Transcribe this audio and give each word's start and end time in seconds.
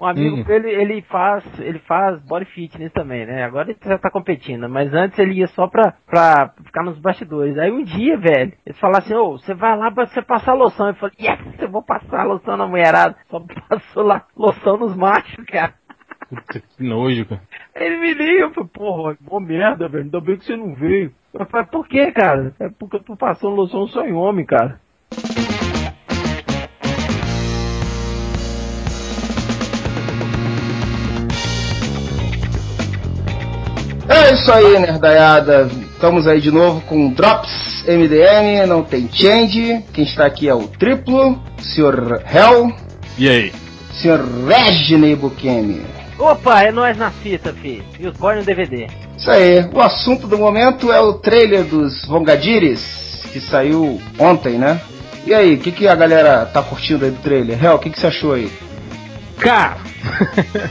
Um 0.00 0.06
amigo 0.06 0.36
hum. 0.36 0.44
ele, 0.48 0.70
ele 0.70 1.02
faz 1.02 1.44
ele 1.58 1.78
faz 1.80 2.18
body 2.22 2.46
fitness 2.46 2.90
também, 2.92 3.26
né? 3.26 3.44
Agora 3.44 3.70
ele 3.70 3.78
já 3.84 3.98
tá 3.98 4.10
competindo, 4.10 4.66
mas 4.68 4.92
antes 4.94 5.18
ele 5.18 5.34
ia 5.34 5.46
só 5.48 5.66
pra, 5.66 5.94
pra 6.06 6.54
ficar 6.64 6.82
nos 6.82 6.98
bastidores. 6.98 7.58
Aí 7.58 7.70
um 7.70 7.84
dia, 7.84 8.16
velho, 8.16 8.52
ele 8.64 8.74
falou 8.76 8.96
assim, 8.96 9.14
ô, 9.14 9.34
oh, 9.34 9.38
você 9.38 9.52
vai 9.52 9.76
lá 9.76 9.90
pra 9.90 10.06
você 10.06 10.22
passar 10.22 10.54
loção. 10.54 10.88
Eu 10.88 10.94
falei, 10.94 11.14
yes, 11.20 11.38
eu 11.58 11.70
vou 11.70 11.82
passar 11.82 12.24
loção 12.24 12.56
na 12.56 12.66
mulherada. 12.66 13.14
Só 13.28 13.44
passou 13.68 14.02
lá 14.02 14.24
loção 14.34 14.78
nos 14.78 14.96
machos, 14.96 15.44
cara. 15.44 15.74
Puta 16.30 16.60
que 16.60 16.82
nojo, 16.82 17.26
cara. 17.26 17.42
Ele 17.74 17.98
me 17.98 18.14
liga, 18.14 18.44
eu 18.44 18.54
falei, 18.54 18.70
porra, 18.72 19.18
boa 19.20 19.40
merda, 19.40 19.88
velho, 19.88 20.04
ainda 20.04 20.20
bem 20.20 20.36
que 20.38 20.44
você 20.44 20.56
não 20.56 20.74
veio. 20.74 21.12
Eu 21.34 21.44
falei, 21.46 21.66
por 21.66 21.86
que, 21.86 22.10
cara? 22.12 22.54
É 22.58 22.68
porque 22.70 22.96
eu 22.96 23.02
tô 23.02 23.16
passando 23.16 23.54
loção 23.54 23.86
só 23.88 24.04
em 24.06 24.12
homem, 24.12 24.46
cara. 24.46 24.80
É 34.30 34.34
isso 34.34 34.52
aí, 34.52 34.78
nerdaiada. 34.78 35.68
Estamos 35.92 36.28
aí 36.28 36.40
de 36.40 36.52
novo 36.52 36.80
com 36.82 37.08
Drops 37.08 37.84
MDM, 37.84 38.64
não 38.64 38.84
tem 38.84 39.10
change. 39.12 39.82
Quem 39.92 40.04
está 40.04 40.24
aqui 40.24 40.48
é 40.48 40.54
o 40.54 40.68
Triplo, 40.68 41.36
Sr. 41.58 42.22
Hell. 42.32 42.72
E 43.18 43.28
aí? 43.28 43.52
Sr. 43.92 44.20
Reginei 44.46 45.16
Bukemi. 45.16 45.84
Opa, 46.16 46.62
é 46.62 46.70
nós 46.70 46.96
na 46.96 47.10
fita, 47.10 47.52
fi. 47.52 47.82
E 47.98 48.06
os 48.06 48.16
boy 48.16 48.36
no 48.36 48.44
DVD. 48.44 48.86
Isso 49.18 49.28
aí. 49.28 49.68
O 49.74 49.80
assunto 49.80 50.28
do 50.28 50.38
momento 50.38 50.92
é 50.92 51.00
o 51.00 51.14
trailer 51.14 51.64
dos 51.64 52.06
Vongadiris, 52.06 53.24
que 53.32 53.40
saiu 53.40 54.00
ontem, 54.16 54.58
né? 54.58 54.80
E 55.26 55.34
aí, 55.34 55.54
o 55.54 55.58
que, 55.58 55.72
que 55.72 55.88
a 55.88 55.94
galera 55.96 56.46
tá 56.46 56.62
curtindo 56.62 57.04
aí 57.04 57.10
do 57.10 57.18
trailer? 57.18 57.62
Hel, 57.62 57.74
o 57.74 57.78
que, 57.80 57.90
que 57.90 57.98
você 57.98 58.06
achou 58.06 58.34
aí? 58.34 58.48
Cara, 59.40 59.76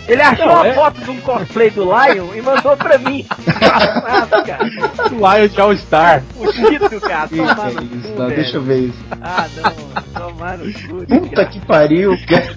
ele 0.07 0.21
achou 0.21 0.45
não, 0.45 0.61
a 0.61 0.67
é... 0.67 0.73
foto 0.73 1.01
de 1.01 1.11
um 1.11 1.21
cosplay 1.21 1.69
do 1.69 1.83
Lion 1.83 2.33
e 2.35 2.41
mandou 2.41 2.77
pra 2.77 2.97
mim. 2.97 3.25
Passado, 3.45 4.45
cara. 4.45 4.69
Lion 5.09 5.47
de 5.47 5.61
All 5.61 5.77
Star. 5.77 6.23
Fugido, 6.35 7.01
cara. 7.01 7.27
Toma 7.27 7.53
no 7.71 7.83
isso, 7.83 8.13
cu, 8.13 8.19
não, 8.19 8.27
deixa 8.27 8.57
eu 8.57 8.61
ver 8.61 8.79
isso. 8.79 9.05
Ah, 9.21 9.47
não. 9.55 10.29
Tomar 10.29 10.57
no 10.57 10.73
cu. 10.73 11.05
Puta 11.05 11.45
que 11.45 11.59
pariu, 11.65 12.17
cara. 12.27 12.53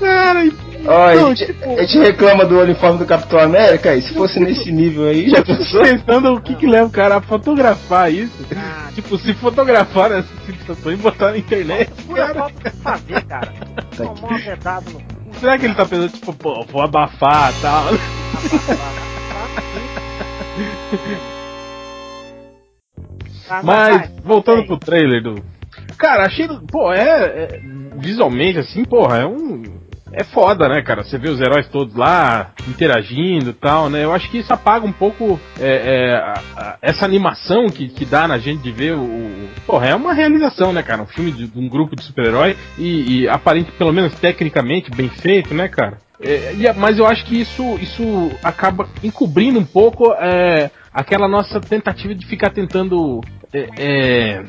Cara, 0.00 0.44
Ó, 0.86 1.14
não, 1.14 1.26
a, 1.28 1.34
gente, 1.34 1.46
tipo... 1.46 1.78
a 1.78 1.82
gente 1.82 1.98
reclama 1.98 2.44
do 2.44 2.60
uniforme 2.60 2.98
do 2.98 3.06
Capitão 3.06 3.38
América, 3.38 3.94
e 3.94 4.02
se 4.02 4.12
fosse 4.12 4.38
nesse 4.38 4.70
nível 4.70 5.04
aí, 5.04 5.30
já 5.30 5.42
pensou? 5.42 5.82
pensando 5.82 6.34
o 6.34 6.40
que 6.40 6.54
que 6.54 6.66
leva 6.66 6.86
o 6.86 6.90
cara 6.90 7.16
a 7.16 7.20
fotografar 7.22 8.12
isso. 8.12 8.44
Ah, 8.54 8.90
tipo, 8.94 9.16
se 9.16 9.32
fotografar 9.34 10.12
essa 10.12 10.28
situação 10.46 10.92
e 10.92 10.96
botar 10.96 11.30
na 11.30 11.38
internet. 11.38 11.90
Pura 12.06 12.34
foto 12.34 12.54
pra 12.54 12.70
fazer, 12.70 13.24
cara. 13.24 13.52
Tá 13.96 14.04
Tomou 14.04 14.32
um 14.32 14.38
vedado 14.38 14.90
no 14.90 15.13
Será 15.44 15.58
que 15.58 15.66
ele 15.66 15.74
tá 15.74 15.84
pensando, 15.84 16.10
tipo, 16.10 16.32
pô, 16.32 16.64
vou 16.64 16.80
abafar 16.80 17.52
e 17.52 17.60
tal? 17.60 17.84
Mas, 23.62 24.10
voltando 24.24 24.64
pro 24.66 24.78
trailer 24.78 25.22
do. 25.22 25.44
Cara, 25.98 26.24
achei. 26.24 26.48
Pô, 26.72 26.90
é, 26.90 27.44
é. 27.44 27.60
Visualmente, 27.96 28.58
assim, 28.60 28.86
porra, 28.86 29.18
é 29.18 29.26
um 29.26 29.62
é 30.16 30.24
foda, 30.24 30.68
né, 30.68 30.82
cara? 30.82 31.02
Você 31.02 31.18
vê 31.18 31.28
os 31.28 31.40
heróis 31.40 31.68
todos 31.68 31.94
lá 31.94 32.52
interagindo 32.68 33.50
e 33.50 33.52
tal, 33.52 33.90
né? 33.90 34.04
Eu 34.04 34.12
acho 34.12 34.30
que 34.30 34.38
isso 34.38 34.52
apaga 34.52 34.86
um 34.86 34.92
pouco 34.92 35.38
é, 35.60 35.66
é, 35.66 36.14
a, 36.16 36.42
a, 36.56 36.78
essa 36.80 37.04
animação 37.04 37.66
que, 37.68 37.88
que 37.88 38.04
dá 38.04 38.28
na 38.28 38.38
gente 38.38 38.62
de 38.62 38.70
ver 38.70 38.94
o. 38.94 39.48
Porra, 39.66 39.88
é 39.88 39.94
uma 39.94 40.12
realização, 40.12 40.72
né, 40.72 40.82
cara? 40.82 41.02
Um 41.02 41.06
filme 41.06 41.32
de, 41.32 41.46
de 41.46 41.58
um 41.58 41.68
grupo 41.68 41.96
de 41.96 42.04
super-herói 42.04 42.56
e, 42.78 43.22
e 43.22 43.28
aparente, 43.28 43.72
pelo 43.72 43.92
menos 43.92 44.14
tecnicamente, 44.14 44.90
bem 44.90 45.08
feito, 45.08 45.52
né, 45.52 45.68
cara? 45.68 45.98
É, 46.20 46.72
mas 46.74 46.98
eu 46.98 47.06
acho 47.06 47.24
que 47.26 47.40
isso, 47.40 47.76
isso 47.80 48.30
acaba 48.42 48.88
encobrindo 49.02 49.58
um 49.58 49.64
pouco 49.64 50.12
é, 50.14 50.70
aquela 50.92 51.28
nossa 51.28 51.60
tentativa 51.60 52.14
de 52.14 52.24
ficar 52.26 52.50
tentando 52.50 53.20
é, 53.52 53.68
é 53.76 54.44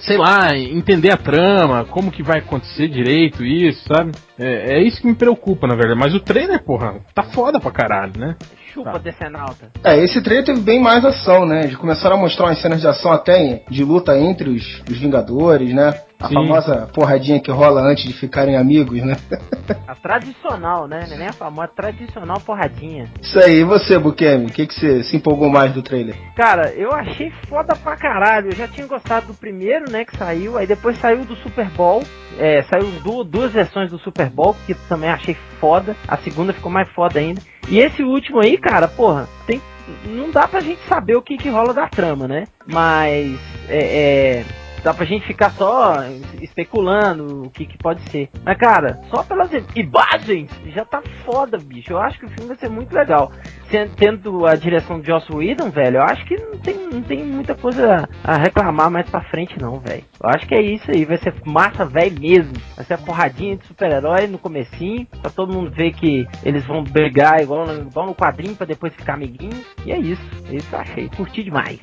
sei 0.00 0.16
lá, 0.16 0.56
entender 0.56 1.10
a 1.10 1.16
trama, 1.16 1.84
como 1.84 2.10
que 2.10 2.22
vai 2.22 2.38
acontecer 2.38 2.88
direito 2.88 3.44
isso, 3.44 3.84
sabe? 3.86 4.12
É, 4.38 4.76
é 4.76 4.82
isso 4.82 5.00
que 5.00 5.06
me 5.06 5.14
preocupa, 5.14 5.66
na 5.66 5.74
verdade. 5.74 5.98
Mas 5.98 6.14
o 6.14 6.20
trailer, 6.20 6.62
porra, 6.62 6.96
tá 7.14 7.22
foda 7.22 7.60
pra 7.60 7.70
caralho, 7.70 8.12
né? 8.16 8.36
Chupa, 8.72 8.92
tá. 8.92 8.98
Decenalta. 8.98 9.70
É, 9.84 9.96
esse 9.98 10.20
trailer 10.22 10.44
teve 10.44 10.60
bem 10.60 10.80
mais 10.80 11.04
ação, 11.04 11.46
né? 11.46 11.60
De 11.60 11.76
começaram 11.76 12.16
a 12.16 12.20
mostrar 12.20 12.46
umas 12.46 12.60
cenas 12.60 12.80
de 12.80 12.88
ação 12.88 13.12
até 13.12 13.62
de 13.70 13.84
luta 13.84 14.18
entre 14.18 14.50
os, 14.50 14.82
os 14.90 14.98
Vingadores, 14.98 15.72
né? 15.72 15.94
A 16.24 16.28
Sim. 16.28 16.34
famosa 16.34 16.88
porradinha 16.94 17.38
que 17.38 17.50
rola 17.50 17.82
antes 17.82 18.04
de 18.04 18.14
ficarem 18.14 18.56
amigos, 18.56 19.02
né? 19.02 19.14
A 19.86 19.94
tradicional, 19.94 20.88
né? 20.88 21.06
Nem 21.10 21.26
a 21.26 21.32
famosa, 21.34 21.64
a 21.64 21.68
tradicional 21.68 22.40
porradinha. 22.40 23.10
Isso 23.20 23.38
aí, 23.38 23.60
e 23.60 23.64
você, 23.64 23.98
Bukemi? 23.98 24.46
O 24.46 24.52
que, 24.52 24.66
que 24.66 24.74
você 24.74 25.02
se 25.02 25.16
empolgou 25.18 25.50
mais 25.50 25.72
do 25.74 25.82
trailer? 25.82 26.16
Cara, 26.34 26.72
eu 26.72 26.90
achei 26.94 27.30
foda 27.46 27.76
pra 27.76 27.94
caralho. 27.96 28.48
Eu 28.48 28.56
já 28.56 28.66
tinha 28.66 28.86
gostado 28.86 29.26
do 29.26 29.34
primeiro, 29.34 29.90
né? 29.90 30.06
Que 30.06 30.16
saiu. 30.16 30.56
Aí 30.56 30.66
depois 30.66 30.98
saiu 30.98 31.26
do 31.26 31.36
Super 31.36 31.68
Bowl. 31.68 32.02
É, 32.38 32.62
saiu 32.62 32.90
duas, 33.02 33.26
duas 33.26 33.52
versões 33.52 33.90
do 33.90 33.98
Super 33.98 34.30
Bowl, 34.30 34.56
que 34.66 34.72
também 34.88 35.10
achei 35.10 35.36
foda. 35.60 35.94
A 36.08 36.16
segunda 36.16 36.54
ficou 36.54 36.72
mais 36.72 36.88
foda 36.92 37.18
ainda. 37.18 37.42
E 37.68 37.78
esse 37.78 38.02
último 38.02 38.40
aí, 38.40 38.56
cara, 38.56 38.88
porra, 38.88 39.28
tem 39.46 39.60
não 40.06 40.30
dá 40.30 40.48
pra 40.48 40.60
gente 40.60 40.80
saber 40.88 41.16
o 41.16 41.22
que, 41.22 41.36
que 41.36 41.50
rola 41.50 41.74
da 41.74 41.86
trama, 41.86 42.26
né? 42.26 42.44
Mas 42.66 43.38
é, 43.68 44.38
é, 44.38 44.44
dá 44.84 44.92
pra 44.92 45.06
gente 45.06 45.26
ficar 45.26 45.50
só 45.52 45.94
especulando 46.42 47.44
o 47.44 47.50
que, 47.50 47.64
que 47.64 47.78
pode 47.78 48.02
ser. 48.10 48.28
Mas, 48.44 48.58
cara, 48.58 49.00
só 49.10 49.22
pelas 49.22 49.50
imagens 49.74 50.50
já 50.66 50.84
tá 50.84 51.02
foda, 51.24 51.56
bicho. 51.56 51.92
Eu 51.92 51.98
acho 51.98 52.18
que 52.18 52.26
o 52.26 52.28
filme 52.28 52.48
vai 52.48 52.56
ser 52.58 52.68
muito 52.68 52.94
legal. 52.94 53.32
Tendo 53.96 54.46
a 54.46 54.54
direção 54.54 55.00
de 55.00 55.06
Joss 55.08 55.32
Whedon, 55.32 55.70
velho, 55.70 55.96
eu 55.96 56.02
acho 56.02 56.24
que 56.26 56.36
não 56.36 56.58
tem, 56.58 56.76
não 56.92 57.02
tem 57.02 57.24
muita 57.24 57.54
coisa 57.54 58.08
a 58.22 58.36
reclamar 58.36 58.90
mais 58.90 59.08
pra 59.08 59.22
frente, 59.22 59.58
não, 59.60 59.80
velho. 59.80 60.04
Eu 60.22 60.30
acho 60.30 60.46
que 60.46 60.54
é 60.54 60.60
isso 60.60 60.88
aí. 60.90 61.04
Vai 61.04 61.16
ser 61.16 61.34
massa, 61.46 61.84
velho, 61.86 62.20
mesmo. 62.20 62.52
Vai 62.76 62.84
ser 62.84 62.94
a 62.94 62.98
porradinha 62.98 63.56
de 63.56 63.66
super-herói 63.66 64.26
no 64.26 64.38
comecinho, 64.38 65.06
pra 65.20 65.30
todo 65.30 65.52
mundo 65.52 65.70
ver 65.70 65.92
que 65.92 66.26
eles 66.44 66.64
vão 66.66 66.84
brigar 66.84 67.40
igual, 67.40 67.66
igual 67.74 68.06
no 68.06 68.14
quadrinho, 68.14 68.54
pra 68.54 68.66
depois 68.66 68.94
ficar 68.94 69.14
amiguinho. 69.14 69.64
E 69.84 69.90
é 69.90 69.98
isso. 69.98 70.22
É 70.50 70.56
isso 70.56 70.68
eu 70.70 70.78
achei. 70.78 71.08
Curti 71.08 71.42
demais. 71.42 71.80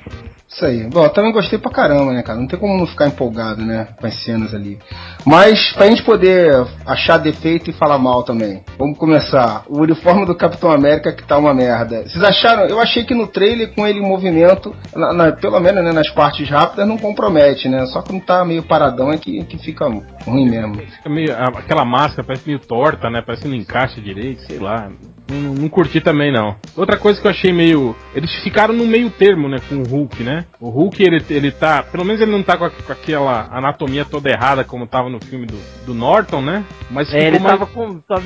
Isso 0.48 0.66
aí. 0.66 0.88
Bom, 0.90 1.04
eu 1.04 1.14
também 1.14 1.32
gostei 1.32 1.58
pra 1.58 1.72
caramba, 1.72 2.14
né, 2.14 2.22
cara? 2.22 2.40
Não 2.40 2.48
tem 2.48 2.60
como 2.60 2.78
não 2.78 2.86
ficar 2.92 3.08
empolgado, 3.08 3.64
né, 3.64 3.88
com 4.00 4.08
as 4.08 4.16
cenas 4.24 4.54
ali. 4.54 4.78
Mas, 5.26 5.72
pra 5.74 5.88
gente 5.88 6.04
poder 6.04 6.66
achar 6.86 7.18
defeito 7.18 7.70
e 7.70 7.74
falar 7.74 7.98
mal 7.98 8.24
também, 8.24 8.64
vamos 8.78 8.98
começar. 8.98 9.64
O 9.68 9.82
uniforme 9.82 10.26
do 10.26 10.36
Capitão 10.36 10.72
América 10.72 11.12
que 11.12 11.24
tá 11.24 11.38
uma 11.38 11.54
merda. 11.54 12.04
Vocês 12.04 12.24
acharam? 12.24 12.66
Eu 12.66 12.80
achei 12.80 13.04
que 13.04 13.14
no 13.14 13.28
trailer, 13.28 13.74
com 13.74 13.88
ele 13.88 14.00
em 14.00 14.08
movimento, 14.08 14.76
na, 14.96 15.14
na, 15.14 15.32
pelo 15.32 15.60
menos 15.60 15.84
né, 15.84 15.92
nas 15.92 16.10
partes 16.10 16.50
rápidas, 16.50 16.88
não 16.88 16.98
compromete, 16.98 17.68
né? 17.68 17.86
Só 17.88 18.02
quando 18.02 18.24
tá 18.24 18.44
meio 18.46 18.64
paradão 18.64 19.12
é 19.12 19.18
que, 19.18 19.44
que 19.46 19.58
fica 19.58 19.86
ruim 20.26 20.50
mesmo. 20.50 20.76
Fica 20.76 21.10
meio, 21.10 21.34
aquela 21.34 21.86
máscara 21.86 22.24
parece 22.24 22.48
meio 22.48 22.60
torta, 22.60 23.10
né? 23.10 23.22
Parece 23.26 23.44
que 23.44 23.50
não 23.50 23.56
encaixa 23.56 24.02
direito, 24.02 24.42
sei 24.44 24.60
lá. 24.60 24.90
Não, 25.32 25.54
não, 25.54 25.70
curti 25.70 26.02
também, 26.02 26.32
não. 26.32 26.56
Outra 26.76 26.98
coisa 26.98 27.20
que 27.20 27.28
eu 27.28 27.32
achei 27.32 27.54
meio. 27.54 27.96
Eles 28.14 28.32
ficaram 28.44 28.74
no 28.74 28.86
meio 28.86 29.10
termo, 29.10 29.48
né? 29.48 29.58
Com 29.68 29.76
o 29.76 29.84
Hulk, 29.84 30.24
né? 30.24 30.46
O 30.60 30.70
Hulk, 30.70 31.02
ele, 31.02 31.24
ele 31.30 31.52
tá. 31.52 31.84
Pelo 31.84 32.04
menos 32.06 32.22
ele 32.22 32.32
não 32.32 32.44
tá 32.44 32.58
com, 32.58 32.66
a, 32.66 32.70
com 32.70 32.92
aquela 32.92 33.48
anatomia 33.52 34.06
toda 34.06 34.30
errada 34.30 34.64
como 34.64 34.88
tava 34.88 35.10
no 35.10 35.24
filme 35.24 35.46
do, 35.46 35.58
do 35.86 35.94
Norton, 35.94 36.42
né? 36.42 36.64
Mas 36.90 37.14
é, 37.14 37.28
ele 37.28 37.40
mais... 37.40 37.58
tava 37.58 37.66
com. 37.72 38.00
Tava 38.00 38.24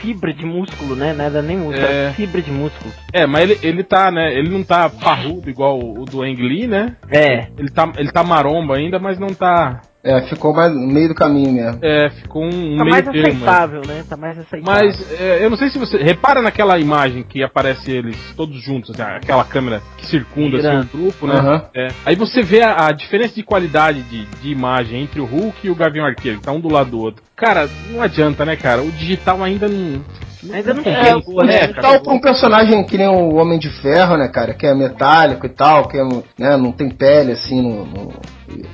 fibra 0.00 0.32
de 0.32 0.44
músculo, 0.44 0.96
né? 0.96 1.12
Nada 1.12 1.42
nem 1.42 1.58
músculo, 1.58 1.86
é... 1.86 2.12
fibra 2.14 2.40
de 2.40 2.50
músculo. 2.50 2.92
É, 3.12 3.26
mas 3.26 3.42
ele, 3.42 3.58
ele 3.62 3.84
tá, 3.84 4.10
né? 4.10 4.32
Ele 4.34 4.48
não 4.48 4.64
tá 4.64 4.88
parrudo 4.88 5.48
igual 5.48 5.78
o, 5.78 6.02
o 6.02 6.04
do 6.04 6.22
Ang 6.22 6.40
Lee, 6.40 6.66
né? 6.66 6.96
É. 7.10 7.48
Ele 7.58 7.70
tá, 7.70 7.92
ele 7.96 8.10
tá 8.10 8.24
maromba 8.24 8.76
ainda, 8.76 8.98
mas 8.98 9.18
não 9.18 9.28
tá 9.28 9.82
é, 10.02 10.22
ficou 10.22 10.54
mais 10.54 10.72
no 10.72 10.86
meio 10.86 11.08
do 11.08 11.14
caminho 11.14 11.52
mesmo. 11.52 11.78
É, 11.82 12.08
ficou 12.10 12.42
um 12.42 12.76
tá 12.76 12.84
meio 12.84 12.90
mais 12.90 13.04
termo. 13.04 13.20
aceitável, 13.20 13.82
né? 13.86 14.04
Tá 14.08 14.16
mais 14.16 14.38
aceitável. 14.38 14.64
Mas 14.64 15.20
é, 15.20 15.44
eu 15.44 15.50
não 15.50 15.58
sei 15.58 15.68
se 15.68 15.78
você. 15.78 15.98
Repara 15.98 16.40
naquela 16.40 16.78
imagem 16.78 17.22
que 17.22 17.42
aparece 17.42 17.90
eles 17.90 18.16
todos 18.34 18.62
juntos, 18.62 18.90
assim, 18.90 19.02
aquela 19.02 19.44
câmera 19.44 19.82
que 19.98 20.06
circunda 20.06 20.56
assim, 20.56 20.88
o 20.88 20.98
grupo, 20.98 21.26
né? 21.26 21.40
Uhum. 21.40 21.62
É. 21.74 21.88
Aí 22.06 22.16
você 22.16 22.40
vê 22.40 22.62
a, 22.62 22.86
a, 22.86 22.92
diferença 22.92 23.34
de 23.34 23.42
qualidade 23.42 24.02
de, 24.04 24.24
de 24.24 24.50
imagem 24.50 25.02
entre 25.02 25.20
o 25.20 25.26
Hulk 25.26 25.66
e 25.66 25.70
o 25.70 25.74
Gavião 25.74 26.06
Arqueiro, 26.06 26.38
que 26.38 26.44
tá 26.44 26.52
um 26.52 26.60
do 26.60 26.72
lado 26.72 26.90
do 26.90 26.98
outro. 26.98 27.22
Cara, 27.36 27.68
não 27.90 28.00
adianta, 28.00 28.44
né, 28.44 28.56
cara? 28.56 28.82
O 28.82 28.90
digital 28.90 29.42
ainda 29.42 29.68
não. 29.68 30.02
Ainda 30.50 30.72
não 30.72 30.82
é, 30.82 31.04
chegou, 31.04 31.44
né? 31.44 31.66
Tal 31.74 32.00
pra 32.00 32.14
um 32.14 32.20
personagem 32.20 32.82
que 32.84 32.96
nem 32.96 33.08
o 33.08 33.34
Homem 33.34 33.58
de 33.58 33.68
Ferro, 33.82 34.16
né, 34.16 34.28
cara? 34.28 34.54
Que 34.54 34.66
é 34.66 34.74
metálico 34.74 35.44
e 35.44 35.50
tal, 35.50 35.86
que 35.86 35.98
é, 35.98 36.04
né, 36.38 36.56
não 36.56 36.72
tem 36.72 36.88
pele 36.88 37.32
assim 37.32 37.60
no, 37.60 37.84
no 37.84 38.12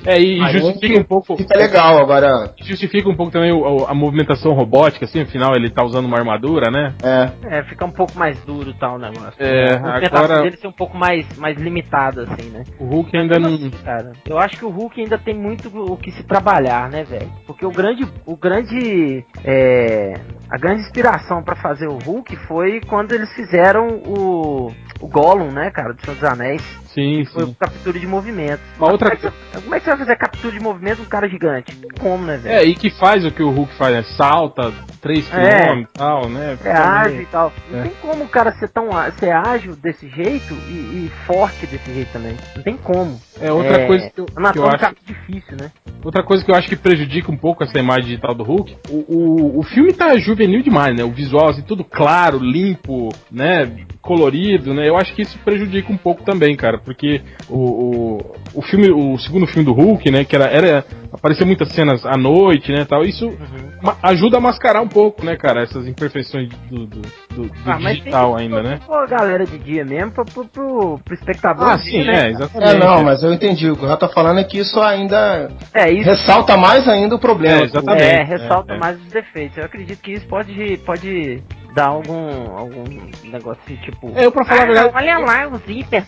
É, 0.05 0.19
e 0.19 0.39
justifica 0.51 0.99
um 0.99 1.03
pouco. 1.03 1.37
Fica 1.37 1.57
legal, 1.57 1.99
agora. 1.99 2.53
Justifica 2.61 3.09
um 3.09 3.15
pouco 3.15 3.31
também 3.31 3.51
o, 3.51 3.85
a 3.85 3.93
movimentação 3.93 4.53
robótica, 4.53 5.05
assim, 5.05 5.21
afinal 5.21 5.53
ele 5.55 5.69
tá 5.69 5.83
usando 5.83 6.05
uma 6.05 6.17
armadura, 6.17 6.71
né? 6.71 6.93
É. 7.03 7.57
É, 7.57 7.63
fica 7.63 7.85
um 7.85 7.91
pouco 7.91 8.17
mais 8.17 8.39
duro 8.45 8.73
tal 8.73 8.95
o 8.95 8.99
negócio. 8.99 9.33
É, 9.39 9.75
a 9.75 9.97
agora. 9.97 10.41
dele 10.41 10.57
ser 10.57 10.67
um 10.67 10.71
pouco 10.71 10.97
mais, 10.97 11.25
mais 11.37 11.57
limitada, 11.57 12.23
assim, 12.23 12.49
né? 12.49 12.63
O 12.79 12.85
Hulk 12.85 13.17
ainda 13.17 13.39
não. 13.39 13.55
Assim, 13.55 13.69
cara, 13.69 14.13
eu 14.25 14.37
acho 14.37 14.57
que 14.57 14.65
o 14.65 14.69
Hulk 14.69 15.01
ainda 15.01 15.17
tem 15.17 15.35
muito 15.35 15.67
o 15.67 15.97
que 15.97 16.11
se 16.11 16.23
trabalhar, 16.23 16.89
né, 16.89 17.03
velho? 17.03 17.31
Porque 17.45 17.65
o 17.65 17.71
grande. 17.71 18.07
O 18.25 18.35
grande. 18.35 19.25
É, 19.43 20.13
a 20.49 20.57
grande 20.57 20.81
inspiração 20.81 21.43
para 21.43 21.55
fazer 21.55 21.87
o 21.87 21.97
Hulk 21.97 22.35
foi 22.47 22.81
quando 22.87 23.13
eles 23.13 23.31
fizeram 23.33 24.01
o. 24.05 24.71
O 24.99 25.07
Gollum, 25.07 25.51
né, 25.51 25.69
cara, 25.69 25.93
do 25.93 26.01
Senhor 26.01 26.15
dos 26.15 26.23
Anéis. 26.23 26.86
Sim, 26.97 27.25
foi 27.25 27.45
sim. 27.45 27.55
captura 27.59 27.99
de 27.99 28.07
movimento. 28.07 28.59
Uma 28.79 28.91
outra... 28.91 29.15
como, 29.15 29.27
é 29.27 29.31
que, 29.31 29.61
como 29.61 29.75
é 29.75 29.79
que 29.79 29.85
você 29.85 29.91
vai 29.91 29.99
fazer 29.99 30.15
captura 30.15 30.51
de 30.51 30.59
movimento 30.59 31.03
um 31.03 31.05
cara 31.05 31.29
gigante? 31.29 31.77
Como, 31.99 32.25
né, 32.25 32.37
velho? 32.37 32.55
É, 32.55 32.63
e 32.63 32.75
que 32.75 32.89
faz 32.89 33.23
o 33.23 33.29
que 33.29 33.43
o 33.43 33.51
Hulk 33.51 33.77
faz, 33.77 33.93
né? 33.93 34.03
Salta 34.17 34.73
3 35.07 35.27
km 35.29 35.35
É. 35.37 35.79
e 35.79 35.85
tal, 35.95 36.29
né? 36.29 36.57
É 36.63 36.71
ágil 36.71 37.21
e 37.21 37.25
tal. 37.27 37.53
Não 37.71 37.79
É. 37.79 37.83
tem 37.83 37.91
como 38.01 38.23
o 38.25 38.27
cara 38.29 38.51
ser 38.53 38.67
tão 38.69 38.89
ser 39.19 39.31
ágil 39.31 39.73
desse 39.75 40.07
jeito 40.09 40.53
e, 40.69 41.05
e 41.05 41.11
forte 41.25 41.65
desse 41.65 41.93
jeito 41.93 42.11
também. 42.11 42.35
Não 42.55 42.63
tem 42.63 42.75
como. 42.75 43.17
É 43.39 43.51
outra 43.51 43.83
É, 43.83 43.87
coisa 43.87 44.09
que 44.09 44.19
eu, 44.19 44.25
que 44.25 44.57
eu 44.59 44.67
acho. 44.67 44.95
difícil, 45.05 45.55
né? 45.57 45.71
Outra 46.03 46.23
coisa 46.23 46.43
que 46.43 46.51
eu 46.51 46.55
acho 46.55 46.67
que 46.69 46.75
prejudica 46.75 47.31
um 47.31 47.37
pouco 47.37 47.63
essa 47.63 47.77
imagem 47.79 48.05
digital 48.05 48.33
do 48.33 48.43
Hulk, 48.43 48.75
o, 48.89 48.95
o, 48.95 49.59
o 49.59 49.63
filme 49.63 49.93
tá 49.93 50.17
juvenil 50.17 50.61
demais, 50.61 50.95
né? 50.95 51.03
O 51.03 51.11
visual, 51.11 51.49
assim, 51.49 51.61
tudo 51.61 51.83
claro, 51.83 52.37
limpo, 52.39 53.15
né? 53.31 53.85
Colorido, 54.01 54.73
né? 54.73 54.87
Eu 54.87 54.97
acho 54.97 55.13
que 55.13 55.21
isso 55.23 55.37
prejudica 55.39 55.91
um 55.91 55.97
pouco 55.97 56.23
também, 56.23 56.55
cara, 56.55 56.77
porque 56.79 57.21
o, 57.49 57.57
o, 57.59 58.35
o 58.53 58.61
filme, 58.61 58.89
o 58.91 59.17
segundo 59.19 59.47
filme 59.47 59.65
do 59.65 59.73
Hulk, 59.73 60.09
né? 60.11 60.23
Que 60.23 60.35
era, 60.35 60.45
era 60.45 60.85
aparecer 61.11 61.45
muitas 61.45 61.69
cenas 61.73 62.05
à 62.05 62.17
noite, 62.17 62.71
né? 62.71 62.85
Tal, 62.85 63.03
isso 63.03 63.33
ma- 63.81 63.97
ajuda 64.03 64.37
a 64.37 64.41
mascarar 64.41 64.81
um 64.81 64.87
pouco, 64.87 64.96
né, 65.23 65.35
cara? 65.35 65.61
Essas 65.63 65.87
imperfeições 65.87 66.49
do, 66.69 66.85
do, 66.85 67.01
do- 67.29 67.47
do 67.47 67.51
Ah, 67.65 67.77
digital 67.77 68.35
ainda, 68.35 68.61
né? 68.63 68.79
pôr 68.85 68.97
a 69.03 69.05
galera 69.05 69.45
de 69.45 69.57
dia 69.59 69.85
mesmo 69.85 70.11
pro, 70.11 70.25
pro, 70.25 70.45
pro, 70.45 70.99
pro 71.03 71.13
espectador. 71.13 71.67
Ah, 71.69 71.77
sim, 71.77 72.03
né? 72.03 72.27
é, 72.27 72.29
exatamente. 72.31 72.75
É, 72.75 72.77
não, 72.79 73.03
mas 73.03 73.21
eu 73.23 73.33
entendi. 73.33 73.69
O 73.69 73.75
que 73.75 73.85
o 73.85 73.87
Rato 73.87 74.07
tá 74.07 74.09
falando 74.13 74.39
é 74.39 74.43
que 74.43 74.57
isso 74.59 74.79
ainda 74.81 75.49
É, 75.73 75.91
isso 75.91 76.09
ressalta 76.09 76.57
mais 76.57 76.87
ainda 76.87 77.15
o 77.15 77.19
problema. 77.19 77.61
É, 77.61 77.63
exatamente. 77.65 78.03
é, 78.03 78.23
ressalta 78.23 78.73
é, 78.73 78.75
é. 78.75 78.79
mais 78.79 78.99
os 78.99 79.07
defeitos. 79.07 79.57
Eu 79.57 79.65
acredito 79.65 80.01
que 80.01 80.11
isso 80.13 80.27
pode, 80.27 80.77
pode 80.85 81.41
dar 81.73 81.87
algum, 81.87 82.55
algum 82.57 82.83
negócio 83.23 83.61
assim, 83.65 83.75
tipo. 83.77 84.11
É, 84.15 84.25
eu 84.25 84.31
pra 84.31 84.45
falar 84.45 84.61
a 84.61 84.63
"Ah, 84.63 84.65
verdade. 84.67 84.91
olha 84.95 85.17
lá 85.19 85.47
os 85.47 85.61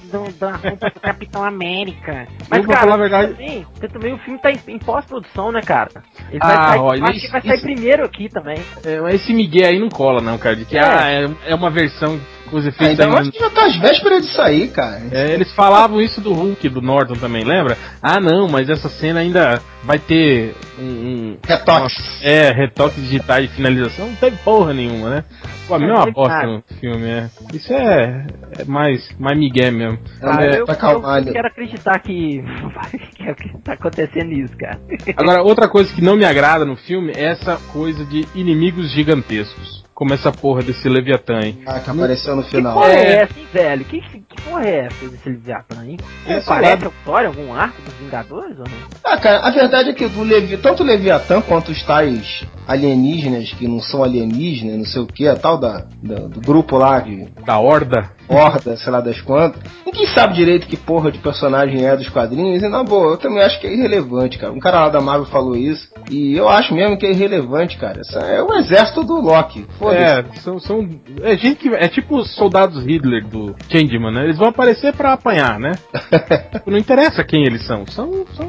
do, 0.10 0.32
da 0.40 0.52
roupa 0.56 0.90
do 0.90 1.00
Capitão 1.00 1.44
América. 1.44 2.28
Mas, 2.50 2.60
Eu, 2.60 2.66
pra 2.66 2.76
cara, 2.76 2.80
falar 2.80 2.94
a 2.94 2.98
verdade- 2.98 3.32
também, 3.34 3.64
porque 3.72 3.88
também 3.88 4.14
o 4.14 4.18
filme 4.20 4.40
tá 4.40 4.52
em, 4.52 4.60
em 4.68 4.80
pós-produção, 4.80 5.52
né, 5.52 5.62
cara? 5.62 5.90
Ele 6.30 6.40
Ah, 6.42 6.48
vai 6.78 6.78
eu 7.00 7.06
acho 7.06 7.20
que 7.22 7.32
vai 7.32 7.42
sair 7.42 7.54
isso- 7.56 7.64
primeiro 7.64 8.04
aqui 8.04 8.30
também. 8.30 8.58
É, 8.84 9.16
esse 9.16 9.34
Miguel 9.34 9.68
aí 9.70 9.80
não 9.80 9.90
cola, 9.90 10.22
não, 10.22 10.38
cara. 10.38 10.56
De 10.56 10.66
que 10.66 10.78
É. 10.78 10.82
ah, 10.82 11.12
é, 11.12 11.52
é 11.52 11.56
uma 11.56 11.70
versão 11.70 12.20
efeitos 12.66 13.00
Ainda 13.00 13.04
ainda. 13.06 13.16
mais 13.16 13.30
que 13.30 13.40
já 13.40 13.50
tá 13.50 13.66
às 13.66 13.80
vésperas 13.80 14.22
de 14.28 14.34
sair, 14.34 14.68
cara. 14.70 15.02
É, 15.12 15.32
eles 15.34 15.54
falavam 15.54 16.02
isso 16.02 16.20
do 16.22 16.34
Hulk, 16.34 16.68
do 16.70 16.82
Norton 16.82 17.14
também, 17.16 17.44
lembra? 17.44 17.78
Ah, 18.02 18.20
não, 18.20 18.48
mas 18.48 18.70
essa 18.70 18.90
cena 18.90 19.20
ainda 19.20 19.62
vai 19.84 20.00
ter 20.00 20.54
um. 20.80 20.84
um 20.84 21.38
Retoques. 21.46 21.96
é, 22.22 22.52
retoque 22.52 23.00
digitais 23.02 23.50
de 23.50 23.56
finalização. 23.56 24.08
Não 24.08 24.16
teve 24.16 24.38
porra 24.38 24.74
nenhuma, 24.74 25.10
né? 25.10 25.24
Pô, 25.68 25.76
a 25.76 25.78
É, 25.78 25.82
mesma 25.82 26.06
bosta 26.12 26.48
no 26.48 26.64
filme, 26.80 27.06
é. 27.08 27.30
Isso 27.54 27.72
é, 27.72 28.26
é 28.58 28.64
mais, 28.66 29.08
mais 29.20 29.38
Miguel 29.38 29.72
mesmo. 29.72 30.00
Ah, 30.22 30.44
É, 30.44 30.50
eu, 30.50 30.54
eu, 30.60 30.66
acalmar, 30.68 31.26
eu 31.26 31.32
quero 31.34 31.48
acreditar 31.48 32.00
que, 32.00 32.44
que, 33.16 33.34
que 33.36 33.58
tá 33.64 33.74
acontecendo 33.74 34.32
isso, 34.34 34.58
cara. 34.58 34.80
Agora, 35.16 35.44
outra 35.44 35.68
coisa 35.70 35.94
que 35.94 36.02
não 36.02 36.16
me 36.16 36.26
agrada 36.26 36.66
no 36.66 36.76
filme 36.76 37.12
é 37.16 37.26
essa 37.26 37.58
coisa 37.72 38.04
de 38.06 38.26
inimigos 38.34 38.92
gigantescos. 38.92 39.84
Como 40.00 40.14
essa 40.14 40.32
porra 40.32 40.64
desse 40.64 40.88
Leviatã, 40.88 41.42
hein? 41.42 41.62
Ah, 41.66 41.82
que 41.82 41.90
apareceu 41.90 42.34
no 42.34 42.42
Que 42.44 42.52
final. 42.52 42.74
porra 42.74 42.88
é, 42.94 42.96
É. 42.96 43.14
essa, 43.24 43.38
hein, 43.38 43.48
velho? 43.52 43.84
Que, 43.84 44.00
que, 44.00 44.20
que 44.22 44.42
porra 44.44 44.64
é 44.66 44.86
essa 44.86 45.10
desse 45.10 45.28
Leviatã, 45.30 45.86
hein? 45.86 45.98
É, 46.26 46.32
Ele 46.32 46.42
sei 46.42 46.48
parece 46.54 46.84
lá. 46.86 46.90
a 46.90 46.94
história, 47.00 47.28
algum 47.28 47.54
arco 47.54 47.82
dos 47.82 47.94
Vingadores 47.96 48.58
ou 48.58 48.64
não? 48.64 48.78
Ah, 49.04 49.18
cara, 49.18 49.40
a 49.46 49.52
verdade 49.52 49.90
é 49.90 49.94
que 49.94 50.06
o 50.06 50.24
Levi, 50.24 50.56
tanto 50.56 50.84
o 50.84 50.86
Leviatã 50.86 51.42
quanto 51.42 51.70
os 51.74 51.84
tais 51.84 52.46
alienígenas 52.70 53.52
que 53.54 53.68
não 53.68 53.80
são 53.80 54.04
alienígenas, 54.04 54.78
não 54.78 54.86
sei 54.86 55.02
o 55.02 55.08
que, 55.08 55.28
a 55.28 55.36
tal 55.36 55.58
da, 55.58 55.86
da- 56.04 56.28
do 56.28 56.40
grupo 56.40 56.78
lá 56.78 57.00
de 57.00 57.28
Da 57.46 57.58
Horda. 57.60 58.12
Horda, 58.30 58.78
sei 58.78 58.92
lá 58.92 59.02
das 59.02 59.20
quantas. 59.22 59.60
Ninguém 59.84 60.06
sabe 60.14 60.36
direito 60.36 60.68
que 60.68 60.78
porra 60.78 61.12
de 61.12 61.18
personagem 61.18 61.84
é 61.84 61.98
dos 61.98 62.10
quadrinhos. 62.10 62.62
E 62.62 62.70
na 62.70 62.84
boa, 62.84 63.14
eu 63.14 63.18
também 63.18 63.42
acho 63.42 63.60
que 63.60 63.66
é 63.66 63.74
irrelevante, 63.74 64.38
cara. 64.38 64.54
Um 64.54 64.60
cara 64.60 64.82
lá 64.82 64.90
da 64.90 65.02
Marvel 65.02 65.26
falou 65.26 65.56
isso. 65.56 65.90
E 66.12 66.36
eu 66.38 66.48
acho 66.48 66.72
mesmo 66.76 66.96
que 66.96 67.08
é 67.08 67.12
irrelevante, 67.12 67.76
cara. 67.80 68.02
Essa 68.02 68.20
é 68.20 68.44
o 68.44 68.54
exército 68.54 69.04
do 69.04 69.20
Loki. 69.20 69.66
É, 69.92 70.24
são, 70.42 70.60
são. 70.60 70.88
É 71.24 71.36
gente 71.38 71.56
que. 71.56 71.70
É 71.70 71.88
tipo 71.88 72.18
os 72.18 72.36
soldados 72.36 72.84
Hitler 72.86 73.26
do 73.26 73.56
Changeman, 73.68 74.14
né? 74.14 74.26
Eles 74.26 74.38
vão 74.38 74.50
aparecer 74.50 74.94
pra 74.94 75.14
apanhar, 75.14 75.60
né? 75.60 75.72
Não 76.68 76.78
interessa 76.78 77.24
quem 77.24 77.44
eles 77.44 77.66
são. 77.66 77.88
São. 77.88 78.26
são 78.36 78.49